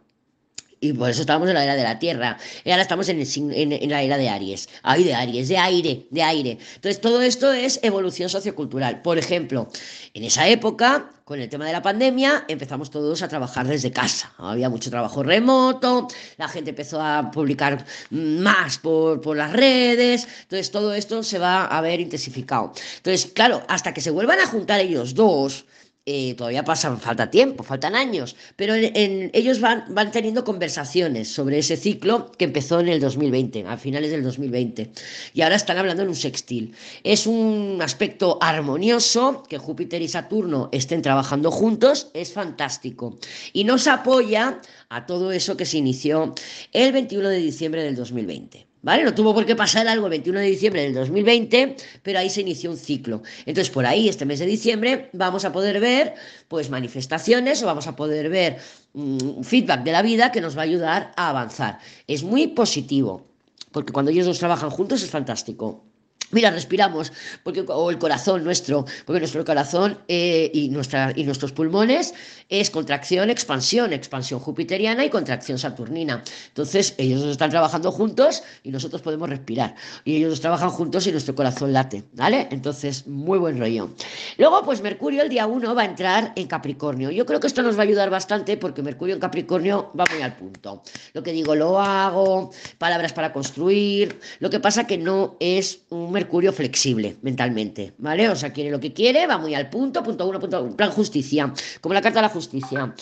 Y 0.80 0.92
por 0.92 1.10
eso 1.10 1.22
estábamos 1.22 1.48
en 1.48 1.54
la 1.54 1.64
era 1.64 1.74
de 1.74 1.82
la 1.82 1.98
Tierra. 1.98 2.38
Y 2.64 2.70
ahora 2.70 2.82
estamos 2.82 3.08
en, 3.08 3.20
en, 3.20 3.90
la 3.90 4.02
era 4.02 4.16
de 4.16 4.28
Aries. 4.28 4.68
Ay, 4.82 5.04
de 5.04 5.14
Aries, 5.14 5.48
de 5.48 5.58
aire, 5.58 6.06
de 6.10 6.22
aire. 6.22 6.58
Entonces, 6.76 7.00
todo 7.00 7.20
esto 7.20 7.52
es 7.52 7.80
evolución 7.82 8.28
sociocultural. 8.28 9.02
Por 9.02 9.18
ejemplo, 9.18 9.68
en 10.14 10.24
esa 10.24 10.46
época, 10.46 11.10
con 11.24 11.40
el 11.40 11.48
tema 11.48 11.66
de 11.66 11.72
la 11.72 11.82
pandemia, 11.82 12.44
empezamos 12.48 12.90
todos 12.90 13.22
a 13.22 13.28
trabajar 13.28 13.66
desde 13.66 13.90
casa. 13.90 14.32
Había 14.38 14.70
mucho 14.70 14.90
trabajo 14.90 15.22
remoto, 15.22 16.06
la 16.36 16.48
gente 16.48 16.70
empezó 16.70 17.00
a 17.00 17.30
publicar 17.30 17.84
más 18.10 18.78
por, 18.78 19.20
por 19.20 19.36
las 19.36 19.52
redes. 19.52 20.28
Entonces, 20.42 20.70
todo 20.70 20.94
esto 20.94 21.22
se 21.24 21.38
va 21.38 21.66
a 21.66 21.80
ver 21.80 22.00
intensificado. 22.00 22.72
Entonces, 22.98 23.32
claro, 23.34 23.64
hasta 23.68 23.92
que 23.92 24.00
se 24.00 24.10
vuelvan 24.10 24.38
a 24.38 24.46
juntar 24.46 24.80
ellos 24.80 25.14
dos, 25.14 25.64
eh, 26.10 26.32
todavía 26.38 26.64
pasan, 26.64 26.98
falta 26.98 27.30
tiempo, 27.30 27.62
faltan 27.62 27.94
años, 27.94 28.34
pero 28.56 28.72
ellos 28.74 29.60
van, 29.60 29.84
van 29.90 30.10
teniendo 30.10 30.42
conversaciones 30.42 31.28
sobre 31.28 31.58
ese 31.58 31.76
ciclo 31.76 32.32
que 32.32 32.46
empezó 32.46 32.80
en 32.80 32.88
el 32.88 32.98
2020, 32.98 33.66
a 33.66 33.76
finales 33.76 34.10
del 34.10 34.22
2020, 34.22 34.90
y 35.34 35.42
ahora 35.42 35.56
están 35.56 35.76
hablando 35.76 36.04
en 36.04 36.08
un 36.08 36.16
sextil. 36.16 36.72
Es 37.04 37.26
un 37.26 37.80
aspecto 37.82 38.38
armonioso 38.40 39.42
que 39.50 39.58
Júpiter 39.58 40.00
y 40.00 40.08
Saturno 40.08 40.70
estén 40.72 41.02
trabajando 41.02 41.50
juntos, 41.50 42.10
es 42.14 42.32
fantástico, 42.32 43.18
y 43.52 43.64
nos 43.64 43.86
apoya 43.86 44.62
a 44.88 45.04
todo 45.04 45.30
eso 45.30 45.58
que 45.58 45.66
se 45.66 45.76
inició 45.76 46.34
el 46.72 46.90
21 46.92 47.28
de 47.28 47.36
diciembre 47.36 47.82
del 47.82 47.96
2020. 47.96 48.67
No 48.88 49.14
tuvo 49.14 49.34
por 49.34 49.44
qué 49.44 49.54
pasar 49.54 49.86
algo 49.86 50.06
el 50.06 50.10
21 50.10 50.40
de 50.40 50.46
diciembre 50.46 50.82
del 50.82 50.94
2020, 50.94 51.76
pero 52.02 52.18
ahí 52.18 52.30
se 52.30 52.40
inició 52.40 52.70
un 52.70 52.78
ciclo. 52.78 53.22
Entonces, 53.44 53.70
por 53.70 53.84
ahí, 53.84 54.08
este 54.08 54.24
mes 54.24 54.38
de 54.38 54.46
diciembre, 54.46 55.10
vamos 55.12 55.44
a 55.44 55.52
poder 55.52 55.78
ver 55.78 56.14
pues 56.48 56.70
manifestaciones 56.70 57.62
o 57.62 57.66
vamos 57.66 57.86
a 57.86 57.94
poder 57.94 58.30
ver 58.30 58.56
mm, 58.94 59.42
feedback 59.42 59.82
de 59.82 59.92
la 59.92 60.00
vida 60.00 60.32
que 60.32 60.40
nos 60.40 60.56
va 60.56 60.62
a 60.62 60.64
ayudar 60.64 61.12
a 61.16 61.28
avanzar. 61.28 61.78
Es 62.06 62.22
muy 62.22 62.48
positivo, 62.48 63.26
porque 63.72 63.92
cuando 63.92 64.10
ellos 64.10 64.26
dos 64.26 64.38
trabajan 64.38 64.70
juntos 64.70 65.02
es 65.02 65.10
fantástico. 65.10 65.84
Mira, 66.30 66.50
respiramos, 66.50 67.10
porque, 67.42 67.64
o 67.66 67.90
el 67.90 67.98
corazón 67.98 68.44
nuestro, 68.44 68.84
porque 69.06 69.20
nuestro 69.20 69.44
corazón 69.46 69.98
eh, 70.08 70.50
y, 70.52 70.68
nuestros 70.68 71.52
pulmones 71.52 72.12
es 72.50 72.70
contracción, 72.70 73.30
expansión, 73.30 73.94
expansión 73.94 74.38
jupiteriana 74.38 75.06
y 75.06 75.10
contracción 75.10 75.58
saturnina. 75.58 76.22
Entonces, 76.48 76.94
ellos 76.98 77.22
están 77.24 77.50
trabajando 77.50 77.90
juntos 77.90 78.42
y 78.62 78.70
nosotros 78.70 79.00
podemos 79.00 79.30
respirar. 79.30 79.74
Y 80.04 80.16
ellos 80.16 80.40
trabajan 80.40 80.68
juntos 80.68 81.06
y 81.06 81.12
nuestro 81.12 81.34
corazón 81.34 81.72
late, 81.72 82.04
¿vale? 82.12 82.46
Entonces, 82.50 83.06
muy 83.06 83.38
buen 83.38 83.58
rollo. 83.58 83.90
Luego, 84.36 84.62
pues 84.64 84.82
Mercurio 84.82 85.22
el 85.22 85.30
día 85.30 85.46
1 85.46 85.74
va 85.74 85.82
a 85.82 85.86
entrar 85.86 86.32
en 86.36 86.46
Capricornio. 86.46 87.10
Yo 87.10 87.24
creo 87.24 87.40
que 87.40 87.46
esto 87.46 87.62
nos 87.62 87.76
va 87.76 87.80
a 87.80 87.84
ayudar 87.84 88.10
bastante 88.10 88.58
porque 88.58 88.82
Mercurio 88.82 89.14
en 89.14 89.20
Capricornio 89.20 89.92
va 89.98 90.04
muy 90.12 90.22
al 90.22 90.36
punto. 90.36 90.82
Lo 91.14 91.22
que 91.22 91.32
digo, 91.32 91.54
lo 91.54 91.80
hago, 91.80 92.50
palabras 92.76 93.14
para 93.14 93.32
construir. 93.32 94.20
Lo 94.40 94.50
que 94.50 94.60
pasa 94.60 94.86
que 94.86 94.98
no 94.98 95.36
es 95.40 95.80
un 95.88 96.17
Mercurio 96.18 96.52
flexible 96.52 97.16
mentalmente, 97.22 97.92
¿vale? 97.98 98.28
O 98.28 98.34
sea, 98.34 98.52
quiere 98.52 98.70
lo 98.70 98.80
que 98.80 98.92
quiere, 98.92 99.26
va 99.28 99.38
muy 99.38 99.54
al 99.54 99.70
punto, 99.70 100.02
punto 100.02 100.26
uno, 100.26 100.40
punto 100.40 100.64
uno, 100.64 100.76
plan 100.76 100.90
justicia, 100.90 101.52
como 101.80 101.94
la 101.94 102.02
carta 102.02 102.18
de 102.18 102.22
la 102.22 102.28
justicia. 102.28 102.92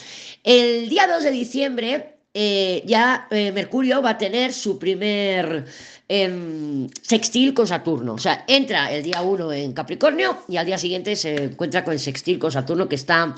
El 0.44 0.88
día 0.90 1.06
2 1.06 1.24
de 1.24 1.30
diciembre 1.30 2.16
eh, 2.34 2.82
ya 2.84 3.26
eh, 3.30 3.50
Mercurio 3.52 4.02
va 4.02 4.10
a 4.10 4.18
tener 4.18 4.52
su 4.52 4.78
primer 4.78 5.64
em, 6.08 6.86
sextil 7.00 7.54
con 7.54 7.66
Saturno. 7.66 8.12
O 8.12 8.18
sea, 8.18 8.44
entra 8.46 8.92
el 8.92 9.02
día 9.02 9.22
1 9.22 9.52
en 9.54 9.72
Capricornio 9.72 10.44
y 10.46 10.58
al 10.58 10.66
día 10.66 10.76
siguiente 10.76 11.16
se 11.16 11.44
encuentra 11.44 11.82
con 11.82 11.94
el 11.94 12.00
sextil 12.00 12.38
con 12.38 12.52
Saturno 12.52 12.86
que 12.86 12.96
está 12.96 13.34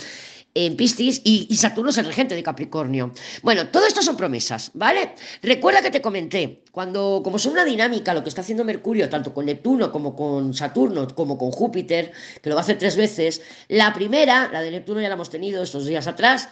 en 0.55 0.77
Piscis 0.77 1.21
y, 1.25 1.55
Saturno 1.57 1.91
es 1.91 1.99
el 1.99 2.07
regente 2.07 2.35
de 2.35 2.43
Capricornio. 2.43 3.13
Bueno, 3.43 3.69
todo 3.69 3.87
esto 3.87 4.03
son 4.03 4.17
promesas, 4.17 4.71
¿vale? 4.75 5.15
Recuerda 5.43 5.83
que 5.83 5.91
te 5.91 6.01
comenté, 6.01 6.63
cuando, 6.79 7.23
como 7.25 7.41
son 7.41 7.55
una 7.55 7.65
dinámica, 7.65 8.15
lo 8.15 8.23
que 8.23 8.29
está 8.29 8.43
haciendo 8.43 8.63
Mercurio, 8.65 9.09
tanto 9.09 9.35
con 9.35 9.47
Neptuno 9.47 9.91
como 9.91 10.15
con 10.15 10.55
Saturno, 10.55 11.09
como 11.09 11.37
con 11.37 11.51
Júpiter, 11.51 12.13
que 12.41 12.49
lo 12.49 12.55
va 12.55 12.61
a 12.61 12.63
hacer 12.63 12.79
tres 12.79 12.95
veces, 12.95 13.43
la 13.67 13.93
primera, 13.93 14.49
la 14.53 14.61
de 14.61 14.71
Neptuno 14.71 15.01
ya 15.01 15.09
la 15.09 15.15
hemos 15.15 15.29
tenido 15.29 15.61
estos 15.61 15.87
días 15.87 16.07
atrás, 16.07 16.51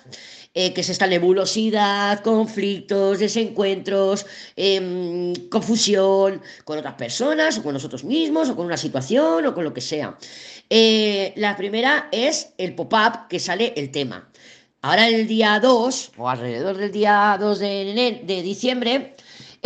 eh, 0.52 0.72
que 0.72 0.80
es 0.80 0.88
esta 0.88 1.06
nebulosidad, 1.06 2.24
conflictos, 2.24 3.20
desencuentros, 3.20 4.26
em, 4.56 5.32
confusión 5.48 6.42
con 6.64 6.78
otras 6.78 6.94
personas, 6.94 7.58
o 7.58 7.62
con 7.62 7.74
nosotros 7.74 8.02
mismos, 8.02 8.48
o 8.48 8.56
con 8.56 8.66
una 8.66 8.76
situación, 8.76 9.46
o 9.46 9.54
con 9.54 9.62
lo 9.62 9.72
que 9.72 9.80
sea. 9.80 10.18
Eh, 10.68 11.34
la 11.36 11.56
primera 11.56 12.08
es 12.10 12.52
el 12.58 12.74
pop-up 12.74 13.28
que 13.28 13.38
sale 13.38 13.74
el 13.76 13.92
tema. 13.92 14.28
Ahora 14.82 15.08
el 15.08 15.28
día 15.28 15.60
2, 15.60 16.12
o 16.16 16.28
alrededor 16.28 16.76
del 16.76 16.90
día 16.90 17.36
2 17.40 17.58
de, 17.60 18.22
de 18.24 18.42
diciembre, 18.42 19.15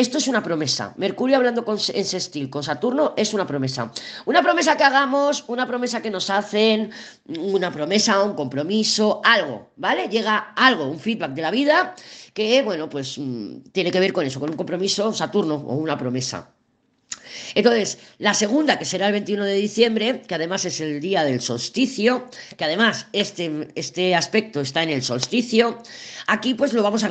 esto 0.01 0.19
es 0.19 0.29
una 0.29 0.43
promesa. 0.43 0.95
Mercurio 0.97 1.37
hablando 1.37 1.65
con, 1.65 1.79
en 1.93 2.05
sextil 2.05 2.49
con 2.49 2.63
Saturno 2.63 3.13
es 3.17 3.35
una 3.35 3.47
promesa. 3.47 3.93
Una 4.25 4.43
promesa 4.43 4.77
que 4.77 4.85
hagamos, 4.85 5.45
una 5.49 5.67
promesa 5.67 6.01
que 6.01 6.11
nos 6.11 6.31
hacen, 6.31 6.91
una 7.27 7.71
promesa, 7.71 8.23
un 8.23 8.35
compromiso, 8.35 9.21
algo, 9.23 9.71
¿vale? 9.77 10.09
Llega 10.09 10.53
algo, 10.57 10.87
un 10.87 10.99
feedback 10.99 11.33
de 11.33 11.43
la 11.43 11.51
vida 11.51 11.95
que, 12.33 12.63
bueno, 12.63 12.89
pues 12.89 13.19
mm, 13.19 13.71
tiene 13.73 13.91
que 13.91 14.01
ver 14.01 14.13
con 14.13 14.25
eso, 14.25 14.41
con 14.41 14.51
un 14.51 14.57
compromiso, 14.57 15.13
Saturno 15.13 15.55
o 15.55 15.75
una 15.75 15.99
promesa. 15.99 16.51
Entonces, 17.55 17.99
la 18.19 18.35
segunda, 18.35 18.79
que 18.79 18.85
será 18.85 19.07
el 19.07 19.13
21 19.13 19.45
de 19.45 19.55
diciembre, 19.55 20.23
que 20.27 20.35
además 20.35 20.65
es 20.65 20.81
el 20.81 21.01
día 21.01 21.25
del 21.25 21.41
solsticio, 21.41 22.29
que 22.57 22.65
además 22.65 23.07
este, 23.13 23.69
este 23.75 24.15
aspecto 24.15 24.61
está 24.61 24.83
en 24.83 24.91
el 24.91 25.03
solsticio, 25.03 25.79
aquí 26.27 26.55
pues 26.55 26.73
lo 26.73 26.83
vamos 26.83 27.05
a, 27.05 27.11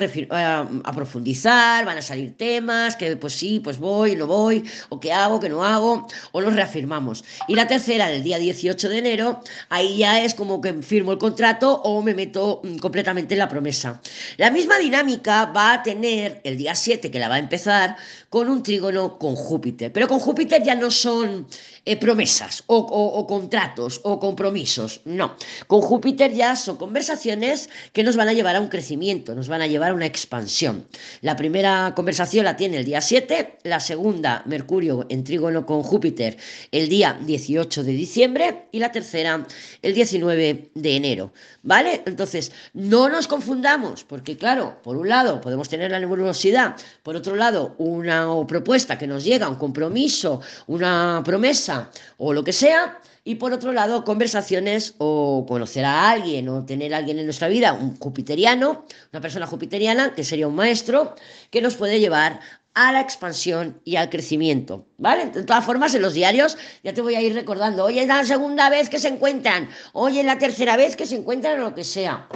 profundizar, 0.95 1.85
van 1.85 1.97
a 1.97 2.01
salir 2.01 2.37
temas, 2.37 2.95
que 2.95 3.15
pues 3.17 3.33
sí, 3.33 3.59
pues 3.59 3.77
voy, 3.77 4.15
no 4.15 4.27
voy, 4.27 4.63
o 4.89 4.99
qué 4.99 5.11
hago, 5.11 5.39
qué 5.39 5.49
no 5.49 5.63
hago, 5.63 6.07
o 6.31 6.41
los 6.41 6.55
reafirmamos. 6.55 7.23
Y 7.47 7.55
la 7.55 7.67
tercera, 7.67 8.11
el 8.11 8.23
día 8.23 8.37
18 8.39 8.89
de 8.89 8.97
enero, 8.97 9.41
ahí 9.69 9.97
ya 9.97 10.23
es 10.23 10.33
como 10.33 10.61
que 10.61 10.73
firmo 10.81 11.11
el 11.11 11.17
contrato 11.17 11.81
o 11.83 12.01
me 12.01 12.13
meto 12.13 12.61
mm, 12.63 12.77
completamente 12.77 13.33
en 13.33 13.39
la 13.39 13.49
promesa. 13.49 14.01
La 14.37 14.51
misma 14.51 14.77
dinámica 14.77 15.45
va 15.45 15.73
a 15.73 15.83
tener 15.83 16.41
el 16.43 16.57
día 16.57 16.75
7, 16.75 17.11
que 17.11 17.19
la 17.19 17.27
va 17.27 17.35
a 17.35 17.39
empezar, 17.39 17.97
con 18.29 18.47
un 18.49 18.63
trígono 18.63 19.17
con 19.17 19.35
Júpiter. 19.35 19.91
Pero 19.91 20.07
con 20.07 20.19
Júpiter 20.19 20.28
ya 20.63 20.75
no 20.75 20.91
son 20.91 21.47
eh, 21.85 21.97
promesas 21.97 22.63
o, 22.67 23.25
contratos 23.27 24.01
o 24.03 24.19
compromisos, 24.19 25.01
no. 25.05 25.35
Con 25.67 25.81
Júpiter 25.81 26.33
ya 26.33 26.55
son 26.55 26.77
conversaciones 26.77 27.69
que 27.93 28.03
nos 28.03 28.15
van 28.15 28.27
a 28.27 28.33
llevar 28.33 28.55
a 28.55 28.61
un 28.61 28.67
crecimiento, 28.67 29.33
nos 29.33 29.47
van 29.47 29.61
a 29.61 29.67
llevar 29.67 29.91
a 29.91 29.93
una 29.93 30.05
expansión. 30.05 30.87
La 31.21 31.35
primera 31.35 31.93
conversación 31.95 32.45
la 32.45 32.55
tiene 32.55 32.77
el 32.77 32.85
día 32.85 33.01
7, 33.01 33.59
la 33.63 33.79
segunda, 33.79 34.43
Mercurio 34.45 35.05
en 35.09 35.23
trígono 35.23 35.65
con 35.65 35.83
Júpiter, 35.83 36.37
el 36.71 36.89
día 36.89 37.17
18 37.25 37.83
de 37.83 37.91
diciembre 37.91 38.67
y 38.71 38.79
la 38.79 38.91
tercera, 38.91 39.45
el 39.81 39.93
19 39.93 40.71
de 40.73 40.95
enero. 40.95 41.31
¿Vale? 41.61 42.03
Entonces, 42.05 42.51
no 42.73 43.09
nos 43.09 43.27
confundamos, 43.27 44.03
porque 44.05 44.37
claro, 44.37 44.79
por 44.81 44.95
un 44.95 45.09
lado 45.09 45.41
podemos 45.41 45.67
tener 45.67 45.91
la 45.91 45.99
nebulosidad, 45.99 46.75
por 47.03 47.15
otro 47.17 47.35
lado, 47.35 47.75
una 47.77 48.27
propuesta 48.47 48.97
que 48.97 49.07
nos 49.07 49.23
llega, 49.25 49.49
un 49.49 49.55
compromiso, 49.55 50.18
una 50.67 51.21
promesa 51.23 51.89
o 52.17 52.33
lo 52.33 52.43
que 52.43 52.53
sea, 52.53 52.99
y 53.23 53.35
por 53.35 53.53
otro 53.53 53.73
lado, 53.73 54.03
conversaciones 54.03 54.95
o 54.97 55.45
conocer 55.47 55.85
a 55.85 56.09
alguien 56.09 56.49
o 56.49 56.65
tener 56.65 56.93
a 56.93 56.97
alguien 56.97 57.19
en 57.19 57.25
nuestra 57.25 57.47
vida, 57.47 57.73
un 57.73 57.97
jupiteriano, 57.97 58.85
una 59.11 59.21
persona 59.21 59.45
jupiteriana, 59.45 60.15
que 60.15 60.23
sería 60.23 60.47
un 60.47 60.55
maestro, 60.55 61.15
que 61.51 61.61
nos 61.61 61.75
puede 61.75 61.99
llevar 61.99 62.39
a 62.73 62.91
la 62.91 63.01
expansión 63.01 63.81
y 63.83 63.97
al 63.97 64.09
crecimiento, 64.09 64.87
¿vale? 64.97 65.25
De 65.27 65.43
todas 65.43 65.65
formas, 65.65 65.93
en 65.95 66.01
los 66.01 66.13
diarios 66.13 66.57
ya 66.83 66.93
te 66.93 67.01
voy 67.01 67.15
a 67.15 67.21
ir 67.21 67.33
recordando, 67.33 67.85
hoy 67.85 67.99
es 67.99 68.07
la 68.07 68.23
segunda 68.23 68.69
vez 68.69 68.89
que 68.89 68.99
se 68.99 69.09
encuentran, 69.09 69.69
hoy 69.93 70.19
es 70.19 70.25
la 70.25 70.37
tercera 70.37 70.77
vez 70.77 70.95
que 70.95 71.05
se 71.05 71.15
encuentran 71.15 71.59
o 71.59 71.65
lo 71.65 71.75
que 71.75 71.83
sea. 71.83 72.27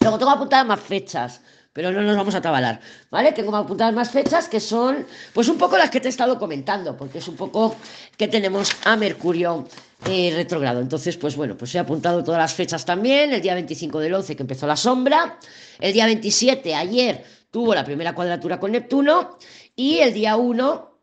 Luego 0.00 0.18
tengo 0.18 0.32
apuntadas 0.32 0.66
más 0.66 0.80
fechas, 0.80 1.40
pero 1.74 1.90
no 1.90 2.00
nos 2.02 2.16
vamos 2.16 2.34
a 2.36 2.40
tabalar, 2.40 2.80
¿vale? 3.10 3.32
Tengo 3.32 3.54
apuntadas 3.54 3.92
más 3.92 4.10
fechas 4.10 4.48
que 4.48 4.60
son, 4.60 5.04
pues 5.34 5.48
un 5.48 5.58
poco 5.58 5.76
las 5.76 5.90
que 5.90 6.00
te 6.00 6.06
he 6.06 6.10
estado 6.10 6.38
comentando, 6.38 6.96
porque 6.96 7.18
es 7.18 7.28
un 7.28 7.36
poco 7.36 7.76
que 8.16 8.28
tenemos 8.28 8.70
a 8.84 8.96
Mercurio 8.96 9.66
eh, 10.06 10.32
retrogrado. 10.34 10.80
Entonces, 10.80 11.16
pues 11.16 11.34
bueno, 11.34 11.56
pues 11.56 11.74
he 11.74 11.80
apuntado 11.80 12.22
todas 12.22 12.40
las 12.40 12.54
fechas 12.54 12.84
también, 12.84 13.32
el 13.32 13.42
día 13.42 13.54
25 13.54 13.98
del 13.98 14.14
11 14.14 14.36
que 14.36 14.42
empezó 14.44 14.68
la 14.68 14.76
sombra, 14.76 15.38
el 15.80 15.92
día 15.92 16.06
27, 16.06 16.76
ayer, 16.76 17.24
tuvo 17.50 17.74
la 17.74 17.84
primera 17.84 18.14
cuadratura 18.14 18.60
con 18.60 18.70
Neptuno, 18.70 19.36
y 19.74 19.98
el 19.98 20.14
día 20.14 20.36
1 20.36 20.93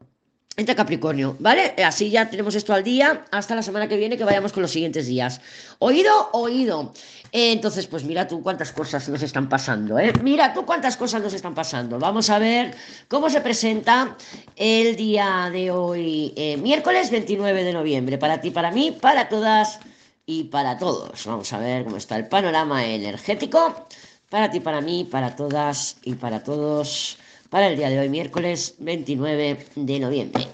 entra 0.57 0.75
Capricornio, 0.75 1.35
¿vale? 1.39 1.73
Así 1.83 2.09
ya 2.09 2.29
tenemos 2.29 2.55
esto 2.55 2.73
al 2.73 2.83
día 2.83 3.25
hasta 3.31 3.55
la 3.55 3.61
semana 3.61 3.87
que 3.87 3.95
viene 3.97 4.17
que 4.17 4.25
vayamos 4.25 4.51
con 4.51 4.61
los 4.61 4.71
siguientes 4.71 5.07
días. 5.07 5.39
¿Oído? 5.79 6.29
Oído. 6.33 6.93
entonces, 7.31 7.87
pues 7.87 8.03
mira 8.03 8.27
tú 8.27 8.43
cuántas 8.43 8.71
cosas 8.73 9.07
nos 9.07 9.21
están 9.23 9.47
pasando, 9.47 9.97
¿eh? 9.97 10.11
Mira 10.21 10.53
tú 10.53 10.65
cuántas 10.65 10.97
cosas 10.97 11.21
nos 11.21 11.33
están 11.33 11.55
pasando. 11.55 11.97
Vamos 11.99 12.29
a 12.29 12.39
ver 12.39 12.75
cómo 13.07 13.29
se 13.29 13.39
presenta 13.41 14.17
el 14.57 14.95
día 14.97 15.49
de 15.51 15.71
hoy, 15.71 16.33
eh, 16.35 16.57
miércoles 16.57 17.09
29 17.09 17.63
de 17.63 17.73
noviembre, 17.73 18.17
para 18.17 18.41
ti, 18.41 18.51
para 18.51 18.71
mí, 18.71 18.91
para 18.91 19.29
todas 19.29 19.79
y 20.25 20.45
para 20.45 20.77
todos. 20.77 21.25
Vamos 21.25 21.51
a 21.53 21.59
ver 21.59 21.85
cómo 21.85 21.97
está 21.97 22.17
el 22.17 22.27
panorama 22.27 22.85
energético, 22.85 23.87
para 24.29 24.51
ti, 24.51 24.59
para 24.59 24.81
mí, 24.81 25.07
para 25.09 25.35
todas 25.35 25.97
y 26.03 26.15
para 26.15 26.43
todos 26.43 27.17
para 27.51 27.67
el 27.67 27.75
día 27.75 27.89
de 27.89 27.99
hoy, 27.99 28.07
miércoles 28.07 28.75
29 28.79 29.65
de 29.75 29.99
noviembre. 29.99 30.47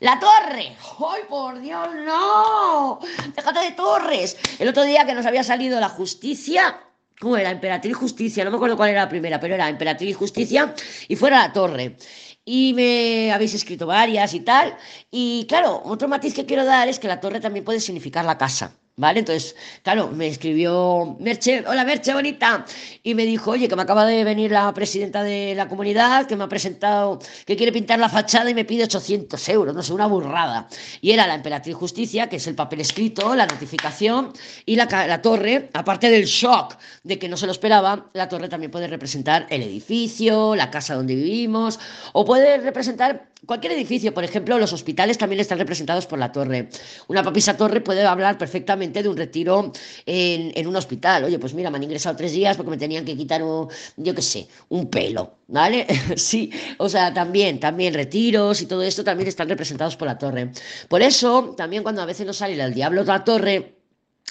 La 0.00 0.20
torre. 0.20 0.76
¡Ay, 0.98 1.22
por 1.26 1.58
Dios, 1.58 1.88
no! 2.04 3.00
Déjate 3.34 3.60
de 3.60 3.70
torres. 3.70 4.36
El 4.58 4.68
otro 4.68 4.84
día 4.84 5.06
que 5.06 5.14
nos 5.14 5.24
había 5.24 5.42
salido 5.42 5.80
la 5.80 5.88
justicia, 5.88 6.82
¿cómo 7.18 7.38
era? 7.38 7.50
Emperatriz 7.50 7.96
Justicia, 7.96 8.44
no 8.44 8.50
me 8.50 8.56
acuerdo 8.56 8.76
cuál 8.76 8.90
era 8.90 9.04
la 9.04 9.08
primera, 9.08 9.40
pero 9.40 9.54
era 9.54 9.70
Emperatriz 9.70 10.14
Justicia 10.18 10.74
y 11.08 11.16
fuera 11.16 11.38
la 11.38 11.52
torre. 11.54 11.96
Y 12.44 12.74
me 12.74 13.32
habéis 13.32 13.54
escrito 13.54 13.86
varias 13.86 14.34
y 14.34 14.40
tal. 14.40 14.76
Y 15.10 15.46
claro, 15.48 15.80
otro 15.82 16.08
matiz 16.08 16.34
que 16.34 16.44
quiero 16.44 16.66
dar 16.66 16.88
es 16.88 16.98
que 16.98 17.08
la 17.08 17.20
torre 17.20 17.40
también 17.40 17.64
puede 17.64 17.80
significar 17.80 18.26
la 18.26 18.36
casa. 18.36 18.76
¿Vale? 18.96 19.18
Entonces, 19.18 19.56
claro, 19.82 20.08
me 20.12 20.28
escribió 20.28 21.16
Merche, 21.18 21.64
hola 21.66 21.84
Merche, 21.84 22.14
bonita, 22.14 22.64
y 23.02 23.16
me 23.16 23.24
dijo, 23.24 23.50
oye, 23.50 23.66
que 23.66 23.74
me 23.74 23.82
acaba 23.82 24.06
de 24.06 24.22
venir 24.22 24.52
la 24.52 24.72
presidenta 24.72 25.24
de 25.24 25.52
la 25.56 25.68
comunidad, 25.68 26.26
que 26.26 26.36
me 26.36 26.44
ha 26.44 26.48
presentado, 26.48 27.18
que 27.44 27.56
quiere 27.56 27.72
pintar 27.72 27.98
la 27.98 28.08
fachada 28.08 28.48
y 28.50 28.54
me 28.54 28.64
pide 28.64 28.84
800 28.84 29.48
euros, 29.48 29.74
no 29.74 29.82
sé, 29.82 29.92
una 29.92 30.06
burrada. 30.06 30.68
Y 31.00 31.10
era 31.10 31.26
la 31.26 31.34
Emperatriz 31.34 31.74
Justicia, 31.74 32.28
que 32.28 32.36
es 32.36 32.46
el 32.46 32.54
papel 32.54 32.82
escrito, 32.82 33.34
la 33.34 33.46
notificación, 33.46 34.32
y 34.64 34.76
la, 34.76 34.84
la 35.08 35.20
torre, 35.20 35.70
aparte 35.72 36.08
del 36.08 36.26
shock 36.26 36.76
de 37.02 37.18
que 37.18 37.28
no 37.28 37.36
se 37.36 37.46
lo 37.46 37.52
esperaba, 37.52 38.10
la 38.12 38.28
torre 38.28 38.48
también 38.48 38.70
puede 38.70 38.86
representar 38.86 39.48
el 39.50 39.62
edificio, 39.62 40.54
la 40.54 40.70
casa 40.70 40.94
donde 40.94 41.16
vivimos, 41.16 41.80
o 42.12 42.24
puede 42.24 42.58
representar 42.58 43.28
cualquier 43.46 43.72
edificio, 43.72 44.14
por 44.14 44.24
ejemplo, 44.24 44.58
los 44.58 44.72
hospitales 44.72 45.18
también 45.18 45.40
están 45.40 45.58
representados 45.58 46.06
por 46.06 46.18
la 46.18 46.32
torre. 46.32 46.68
Una 47.08 47.22
papisa 47.22 47.56
torre 47.56 47.80
puede 47.80 48.04
hablar 48.04 48.38
perfectamente 48.38 48.83
de 48.92 49.08
un 49.08 49.16
retiro 49.16 49.72
en, 50.06 50.66
un 50.66 50.76
hospital. 50.76 51.24
Oye, 51.24 51.38
pues 51.38 51.54
mira, 51.54 51.70
me 51.70 51.76
han 51.76 51.82
ingresado 51.82 52.16
tres 52.16 52.32
días 52.32 52.56
porque 52.56 52.70
me 52.70 52.76
tenían 52.76 53.04
que 53.04 53.16
quitar, 53.16 53.42
un, 53.42 53.68
yo 53.96 54.14
qué 54.14 54.22
sé, 54.22 54.48
un 54.68 54.90
pelo, 54.90 55.38
¿vale? 55.48 55.86
sí, 56.16 56.50
o 56.78 56.88
sea, 56.88 57.12
también, 57.12 57.60
también 57.60 57.94
retiros 57.94 58.60
y 58.62 58.66
todo 58.66 58.82
esto 58.82 59.04
también 59.04 59.28
están 59.28 59.48
representados 59.48 59.96
por 59.96 60.08
la 60.08 60.18
torre. 60.18 60.50
Por 60.88 61.02
eso, 61.02 61.54
también 61.56 61.82
cuando 61.82 62.02
a 62.02 62.06
veces 62.06 62.26
nos 62.26 62.36
sale 62.36 62.60
el 62.60 62.74
diablo 62.74 63.02
de 63.02 63.08
la 63.08 63.24
torre, 63.24 63.74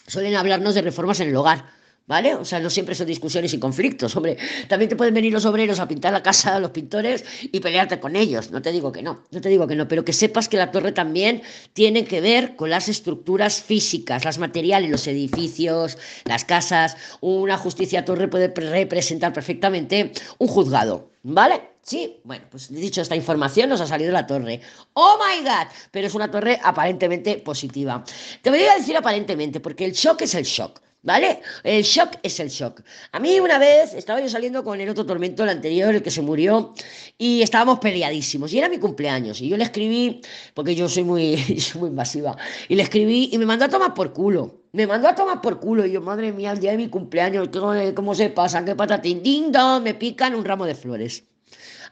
suelen 0.07 0.36
hablarnos 0.36 0.75
de 0.75 0.81
reformas 0.81 1.19
en 1.19 1.29
el 1.29 1.36
hogar 1.36 1.82
¿Vale? 2.05 2.36
O 2.36 2.43
sea, 2.43 2.60
no 2.60 2.69
siempre 2.69 2.95
son 2.95 3.07
discusiones 3.07 3.53
y 3.53 3.60
conflictos. 3.60 4.13
Hombre, 4.17 4.38
también 4.67 4.89
te 4.89 4.98
pueden 4.98 5.13
venir 5.13 5.31
los 5.31 5.45
obreros 5.45 5.79
a 5.79 5.88
pintar 5.88 6.12
la 6.12 6.22
casa, 6.22 6.60
los 6.60 6.72
pintores, 6.72 7.24
y 7.43 7.62
pelearte 7.62 8.01
con 8.01 8.17
ellos. 8.17 8.51
No 8.51 8.62
te 8.62 8.74
digo 8.74 8.91
que 8.91 9.01
no, 9.01 9.24
no 9.31 9.39
te 9.39 9.48
digo 9.48 9.67
que 9.67 9.75
no, 9.75 9.88
pero 9.88 10.03
que 10.03 10.12
sepas 10.12 10.50
que 10.50 10.57
la 10.57 10.69
torre 10.69 10.91
también 10.91 11.41
tiene 11.72 12.03
que 12.03 12.19
ver 12.19 12.57
con 12.57 12.69
las 12.69 12.89
estructuras 12.89 13.62
físicas, 13.62 14.25
las 14.25 14.38
materiales, 14.38 14.91
los 14.91 15.07
edificios, 15.07 15.98
las 16.25 16.43
casas. 16.43 16.98
Una 17.22 17.57
justicia 17.57 18.03
torre 18.03 18.27
puede 18.27 18.53
representar 18.53 19.31
perfectamente 19.31 20.12
un 20.39 20.48
juzgado. 20.50 21.10
¿Vale? 21.24 21.69
Sí, 21.83 22.19
bueno, 22.25 22.45
pues 22.51 22.69
dicho 22.69 23.01
esta 23.01 23.15
información, 23.15 23.69
nos 23.69 23.79
ha 23.79 23.88
salido 23.88 24.12
la 24.12 24.27
torre. 24.27 24.60
¡Oh 24.93 25.17
my 25.17 25.41
god! 25.41 25.67
Pero 25.91 26.07
es 26.07 26.15
una 26.15 26.29
torre 26.29 26.60
aparentemente 26.62 27.38
positiva. 27.38 28.03
Te 28.41 28.50
voy 28.50 28.63
a 28.63 28.75
decir 28.75 28.98
aparentemente, 28.98 29.62
porque 29.62 29.86
el 29.86 29.93
shock 29.93 30.22
es 30.24 30.36
el 30.36 30.43
shock. 30.43 30.81
¿Vale? 31.03 31.41
El 31.63 31.83
shock 31.83 32.13
es 32.24 32.39
el 32.39 32.48
shock. 32.48 32.81
A 33.12 33.19
mí 33.19 33.38
una 33.39 33.60
vez 33.60 33.93
estaba 33.93 34.22
yo 34.22 34.29
saliendo 34.29 34.63
con 34.63 34.79
el 34.79 34.88
otro 34.89 35.05
tormento, 35.05 35.43
el 35.43 35.50
anterior, 35.50 35.93
el 35.93 36.01
que 36.01 36.10
se 36.10 36.22
murió, 36.22 36.74
y 37.17 37.41
estábamos 37.41 37.79
peleadísimos. 37.79 38.53
Y 38.53 38.60
era 38.60 38.69
mi 38.69 38.79
cumpleaños. 38.79 39.41
Y 39.41 39.50
yo 39.50 39.57
le 39.57 39.65
escribí, 39.65 40.22
porque 40.53 40.75
yo 40.75 40.88
soy 40.88 41.03
muy, 41.03 41.36
muy 41.75 41.89
invasiva, 41.89 42.38
y 42.69 42.75
le 42.75 42.83
escribí 42.83 43.29
y 43.33 43.38
me 43.38 43.45
mandó 43.45 43.65
a 43.65 43.69
tomar 43.69 43.93
por 43.93 44.13
culo. 44.13 44.62
Me 44.72 44.88
mandó 44.88 45.10
a 45.10 45.15
tomar 45.15 45.41
por 45.41 45.60
culo. 45.60 45.86
Y 45.86 45.91
yo, 45.91 46.01
madre 46.01 46.31
mía, 46.31 46.51
el 46.53 46.60
día 46.60 46.72
de 46.72 46.77
mi 46.77 46.89
cumpleaños, 46.89 47.50
¿cómo 47.95 48.15
se 48.15 48.29
pasa? 48.29 48.63
¿Qué 48.63 48.75
patatín? 48.75 49.22
Ding 49.22 49.51
me 49.83 49.93
pican 49.95 50.33
un 50.36 50.45
ramo 50.45 50.65
de 50.65 50.75
flores 50.75 51.25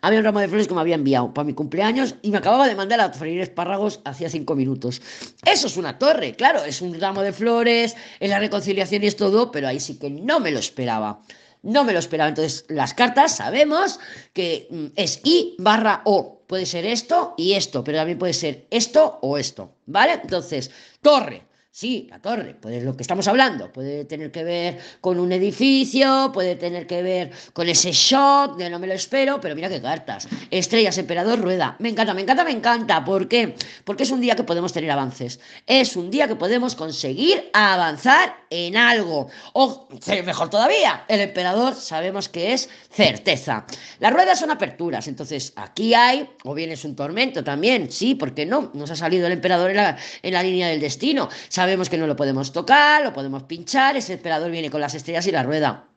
había 0.01 0.19
un 0.19 0.25
ramo 0.25 0.39
de 0.39 0.47
flores 0.47 0.67
que 0.67 0.73
me 0.73 0.81
había 0.81 0.95
enviado 0.95 1.33
para 1.33 1.45
mi 1.45 1.53
cumpleaños 1.53 2.15
y 2.21 2.31
me 2.31 2.37
acababa 2.37 2.67
de 2.67 2.75
mandar 2.75 2.99
a 2.99 3.13
freír 3.13 3.41
espárragos 3.41 4.01
hacía 4.05 4.29
cinco 4.29 4.55
minutos. 4.55 5.01
Eso 5.45 5.67
es 5.67 5.77
una 5.77 5.97
torre, 5.97 6.33
claro, 6.33 6.63
es 6.63 6.81
un 6.81 6.99
ramo 6.99 7.21
de 7.21 7.33
flores, 7.33 7.95
es 8.19 8.29
la 8.29 8.39
reconciliación 8.39 9.03
y 9.03 9.07
es 9.07 9.15
todo, 9.15 9.51
pero 9.51 9.67
ahí 9.67 9.79
sí 9.79 9.97
que 9.97 10.09
no 10.09 10.39
me 10.39 10.51
lo 10.51 10.59
esperaba. 10.59 11.21
No 11.63 11.83
me 11.83 11.93
lo 11.93 11.99
esperaba. 11.99 12.29
Entonces, 12.29 12.65
las 12.69 12.95
cartas 12.95 13.35
sabemos 13.35 13.99
que 14.33 14.67
mm, 14.71 14.85
es 14.95 15.21
I 15.23 15.55
barra 15.59 16.01
O. 16.05 16.41
Puede 16.47 16.65
ser 16.65 16.85
esto 16.85 17.35
y 17.37 17.53
esto, 17.53 17.83
pero 17.83 17.99
también 17.99 18.17
puede 18.17 18.33
ser 18.33 18.65
esto 18.71 19.19
o 19.21 19.37
esto. 19.37 19.75
¿Vale? 19.85 20.13
Entonces, 20.23 20.71
torre. 21.01 21.43
Sí, 21.73 22.07
la 22.09 22.19
torre, 22.19 22.53
pues 22.53 22.83
lo 22.83 22.97
que 22.97 23.01
estamos 23.01 23.29
hablando, 23.29 23.71
puede 23.71 24.03
tener 24.03 24.29
que 24.29 24.43
ver 24.43 24.77
con 24.99 25.17
un 25.21 25.31
edificio, 25.31 26.29
puede 26.33 26.57
tener 26.57 26.85
que 26.85 27.01
ver 27.01 27.31
con 27.53 27.69
ese 27.69 27.93
shot, 27.93 28.57
de 28.57 28.69
no 28.69 28.77
me 28.77 28.87
lo 28.87 28.93
espero, 28.93 29.39
pero 29.39 29.55
mira 29.55 29.69
qué 29.69 29.81
cartas. 29.81 30.27
Estrellas, 30.51 30.97
emperador, 30.97 31.39
rueda. 31.39 31.77
Me 31.79 31.87
encanta, 31.87 32.13
me 32.13 32.23
encanta, 32.23 32.43
me 32.43 32.51
encanta. 32.51 33.05
¿Por 33.05 33.29
qué? 33.29 33.55
Porque 33.85 34.03
es 34.03 34.11
un 34.11 34.19
día 34.19 34.35
que 34.35 34.43
podemos 34.43 34.73
tener 34.73 34.91
avances. 34.91 35.39
Es 35.65 35.95
un 35.95 36.11
día 36.11 36.27
que 36.27 36.35
podemos 36.35 36.75
conseguir 36.75 37.49
avanzar 37.53 38.35
en 38.49 38.75
algo. 38.75 39.29
O, 39.53 39.87
mejor 40.25 40.49
todavía, 40.49 41.05
el 41.07 41.21
emperador 41.21 41.75
sabemos 41.75 42.27
que 42.27 42.51
es 42.51 42.69
certeza. 42.91 43.65
Las 43.99 44.11
ruedas 44.11 44.37
son 44.37 44.51
aperturas, 44.51 45.07
entonces 45.07 45.53
aquí 45.55 45.93
hay, 45.93 46.29
o 46.43 46.53
bien 46.53 46.71
es 46.71 46.83
un 46.83 46.97
tormento 46.97 47.45
también, 47.45 47.89
sí, 47.89 48.15
¿por 48.15 48.35
qué 48.35 48.45
no? 48.45 48.71
Nos 48.73 48.91
ha 48.91 48.97
salido 48.97 49.27
el 49.27 49.33
emperador 49.33 49.69
en 49.69 49.77
la, 49.77 49.97
en 50.21 50.33
la 50.33 50.43
línea 50.43 50.67
del 50.67 50.81
destino. 50.81 51.29
Sabemos 51.61 51.89
que 51.89 51.97
no 51.99 52.07
lo 52.07 52.15
podemos 52.15 52.51
tocar, 52.51 53.03
lo 53.03 53.13
podemos 53.13 53.43
pinchar, 53.43 53.95
ese 53.95 54.13
emperador 54.13 54.49
viene 54.49 54.71
con 54.71 54.81
las 54.81 54.95
estrellas 54.95 55.27
y 55.27 55.31
la 55.31 55.43
rueda. 55.43 55.90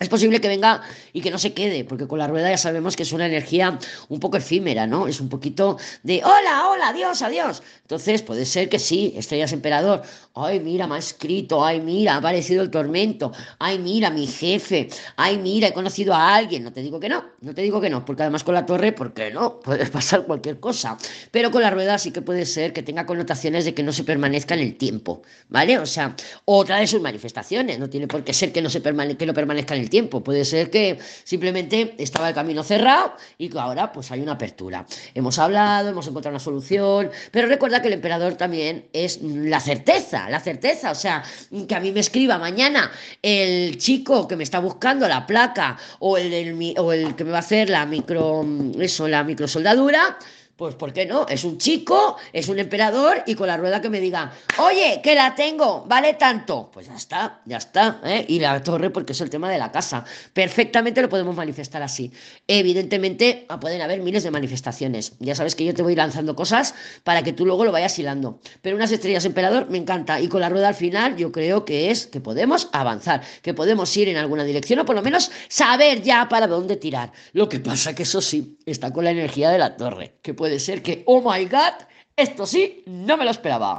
Es 0.00 0.08
posible 0.08 0.40
que 0.40 0.48
venga 0.48 0.80
y 1.12 1.20
que 1.20 1.30
no 1.30 1.38
se 1.38 1.52
quede, 1.52 1.84
porque 1.84 2.08
con 2.08 2.18
la 2.18 2.26
rueda 2.26 2.48
ya 2.48 2.56
sabemos 2.56 2.96
que 2.96 3.02
es 3.02 3.12
una 3.12 3.26
energía 3.26 3.78
un 4.08 4.18
poco 4.18 4.38
efímera, 4.38 4.86
¿no? 4.86 5.06
Es 5.06 5.20
un 5.20 5.28
poquito 5.28 5.76
de 6.02 6.22
hola, 6.24 6.70
hola, 6.70 6.88
adiós, 6.88 7.20
adiós. 7.20 7.62
Entonces 7.82 8.22
puede 8.22 8.46
ser 8.46 8.70
que 8.70 8.78
sí, 8.78 9.12
estrellas 9.14 9.52
emperador. 9.52 10.00
Ay, 10.34 10.58
mira, 10.58 10.86
me 10.86 10.94
ha 10.94 10.98
escrito, 10.98 11.62
ay, 11.62 11.82
mira, 11.82 12.14
ha 12.14 12.16
aparecido 12.16 12.62
el 12.62 12.70
tormento, 12.70 13.32
ay, 13.58 13.78
mira, 13.78 14.08
mi 14.08 14.26
jefe, 14.26 14.88
ay, 15.16 15.36
mira, 15.36 15.68
he 15.68 15.74
conocido 15.74 16.14
a 16.14 16.34
alguien. 16.34 16.64
No 16.64 16.72
te 16.72 16.80
digo 16.80 16.98
que 16.98 17.10
no, 17.10 17.22
no 17.42 17.54
te 17.54 17.60
digo 17.60 17.78
que 17.78 17.90
no, 17.90 18.02
porque 18.02 18.22
además 18.22 18.42
con 18.42 18.54
la 18.54 18.64
torre, 18.64 18.92
¿por 18.92 19.12
qué 19.12 19.30
no? 19.30 19.60
Puede 19.64 19.84
pasar 19.84 20.24
cualquier 20.24 20.60
cosa. 20.60 20.96
Pero 21.30 21.50
con 21.50 21.60
la 21.60 21.68
rueda 21.68 21.98
sí 21.98 22.10
que 22.10 22.22
puede 22.22 22.46
ser 22.46 22.72
que 22.72 22.82
tenga 22.82 23.04
connotaciones 23.04 23.66
de 23.66 23.74
que 23.74 23.82
no 23.82 23.92
se 23.92 24.04
permanezca 24.04 24.54
en 24.54 24.60
el 24.60 24.76
tiempo, 24.78 25.20
¿vale? 25.50 25.78
O 25.78 25.84
sea, 25.84 26.16
otra 26.46 26.78
de 26.78 26.86
sus 26.86 27.02
manifestaciones, 27.02 27.78
no 27.78 27.90
tiene 27.90 28.08
por 28.08 28.24
qué 28.24 28.32
ser 28.32 28.50
que 28.50 28.62
no, 28.62 28.70
se 28.70 28.80
permane 28.80 29.18
que 29.18 29.26
no 29.26 29.34
permanezca 29.34 29.74
en 29.74 29.82
el 29.82 29.89
tiempo. 29.90 30.22
Puede 30.22 30.44
ser 30.44 30.70
que 30.70 30.98
simplemente 31.24 31.94
estaba 31.98 32.28
el 32.28 32.34
camino 32.34 32.62
cerrado 32.62 33.14
y 33.36 33.48
que 33.48 33.58
ahora 33.58 33.92
pues 33.92 34.10
hay 34.10 34.20
una 34.20 34.32
apertura. 34.32 34.86
Hemos 35.14 35.38
hablado, 35.38 35.90
hemos 35.90 36.06
encontrado 36.06 36.34
una 36.34 36.42
solución, 36.42 37.10
pero 37.30 37.48
recuerda 37.48 37.82
que 37.82 37.88
el 37.88 37.94
emperador 37.94 38.34
también 38.34 38.86
es 38.92 39.20
la 39.22 39.60
certeza, 39.60 40.30
la 40.30 40.40
certeza, 40.40 40.92
o 40.92 40.94
sea, 40.94 41.22
que 41.68 41.74
a 41.74 41.80
mí 41.80 41.92
me 41.92 42.00
escriba 42.00 42.38
mañana 42.38 42.90
el 43.20 43.76
chico 43.78 44.26
que 44.26 44.36
me 44.36 44.44
está 44.44 44.60
buscando 44.60 45.06
la 45.08 45.26
placa 45.26 45.76
o 45.98 46.16
el, 46.16 46.74
o 46.78 46.92
el 46.92 47.14
que 47.16 47.24
me 47.24 47.30
va 47.30 47.38
a 47.38 47.40
hacer 47.40 47.68
la 47.68 47.84
micro, 47.84 48.46
eso, 48.78 49.08
la 49.08 49.24
microsoldadura, 49.24 50.18
pues, 50.60 50.74
¿por 50.74 50.92
qué 50.92 51.06
no? 51.06 51.26
Es 51.26 51.44
un 51.44 51.56
chico, 51.56 52.18
es 52.34 52.50
un 52.50 52.58
emperador 52.58 53.22
y 53.24 53.34
con 53.34 53.46
la 53.46 53.56
rueda 53.56 53.80
que 53.80 53.88
me 53.88 53.98
diga, 53.98 54.30
oye, 54.58 55.00
que 55.02 55.14
la 55.14 55.34
tengo, 55.34 55.86
vale 55.88 56.12
tanto. 56.12 56.70
Pues 56.70 56.86
ya 56.86 56.96
está, 56.96 57.40
ya 57.46 57.56
está. 57.56 57.98
¿eh? 58.04 58.26
Y 58.28 58.40
la 58.40 58.62
torre, 58.62 58.90
porque 58.90 59.14
es 59.14 59.20
el 59.22 59.30
tema 59.30 59.50
de 59.50 59.56
la 59.56 59.72
casa. 59.72 60.04
Perfectamente 60.34 61.00
lo 61.00 61.08
podemos 61.08 61.34
manifestar 61.34 61.82
así. 61.82 62.12
Evidentemente, 62.46 63.46
ah, 63.48 63.58
pueden 63.58 63.80
haber 63.80 64.02
miles 64.02 64.22
de 64.22 64.30
manifestaciones. 64.30 65.14
Ya 65.18 65.34
sabes 65.34 65.54
que 65.54 65.64
yo 65.64 65.72
te 65.72 65.82
voy 65.82 65.94
lanzando 65.94 66.36
cosas 66.36 66.74
para 67.04 67.22
que 67.22 67.32
tú 67.32 67.46
luego 67.46 67.64
lo 67.64 67.72
vayas 67.72 67.98
hilando. 67.98 68.38
Pero 68.60 68.76
unas 68.76 68.92
estrellas 68.92 69.24
emperador 69.24 69.70
me 69.70 69.78
encanta. 69.78 70.20
Y 70.20 70.28
con 70.28 70.42
la 70.42 70.50
rueda 70.50 70.68
al 70.68 70.74
final, 70.74 71.16
yo 71.16 71.32
creo 71.32 71.64
que 71.64 71.90
es 71.90 72.06
que 72.06 72.20
podemos 72.20 72.68
avanzar, 72.72 73.22
que 73.40 73.54
podemos 73.54 73.96
ir 73.96 74.10
en 74.10 74.18
alguna 74.18 74.44
dirección 74.44 74.80
o 74.80 74.84
por 74.84 74.94
lo 74.94 75.00
menos 75.00 75.30
saber 75.48 76.02
ya 76.02 76.28
para 76.28 76.46
dónde 76.46 76.76
tirar. 76.76 77.12
Lo 77.32 77.48
que 77.48 77.60
pasa 77.60 77.94
que 77.94 78.02
eso 78.02 78.20
sí, 78.20 78.58
está 78.66 78.92
con 78.92 79.04
la 79.04 79.10
energía 79.10 79.48
de 79.48 79.56
la 79.56 79.78
torre, 79.78 80.18
que 80.20 80.34
puede 80.34 80.49
puede 80.50 80.58
ser 80.58 80.82
que, 80.82 81.04
oh 81.06 81.20
my 81.20 81.44
god, 81.44 81.86
esto 82.16 82.44
sí, 82.44 82.82
no 82.84 83.16
me 83.16 83.24
lo 83.24 83.30
esperaba. 83.30 83.68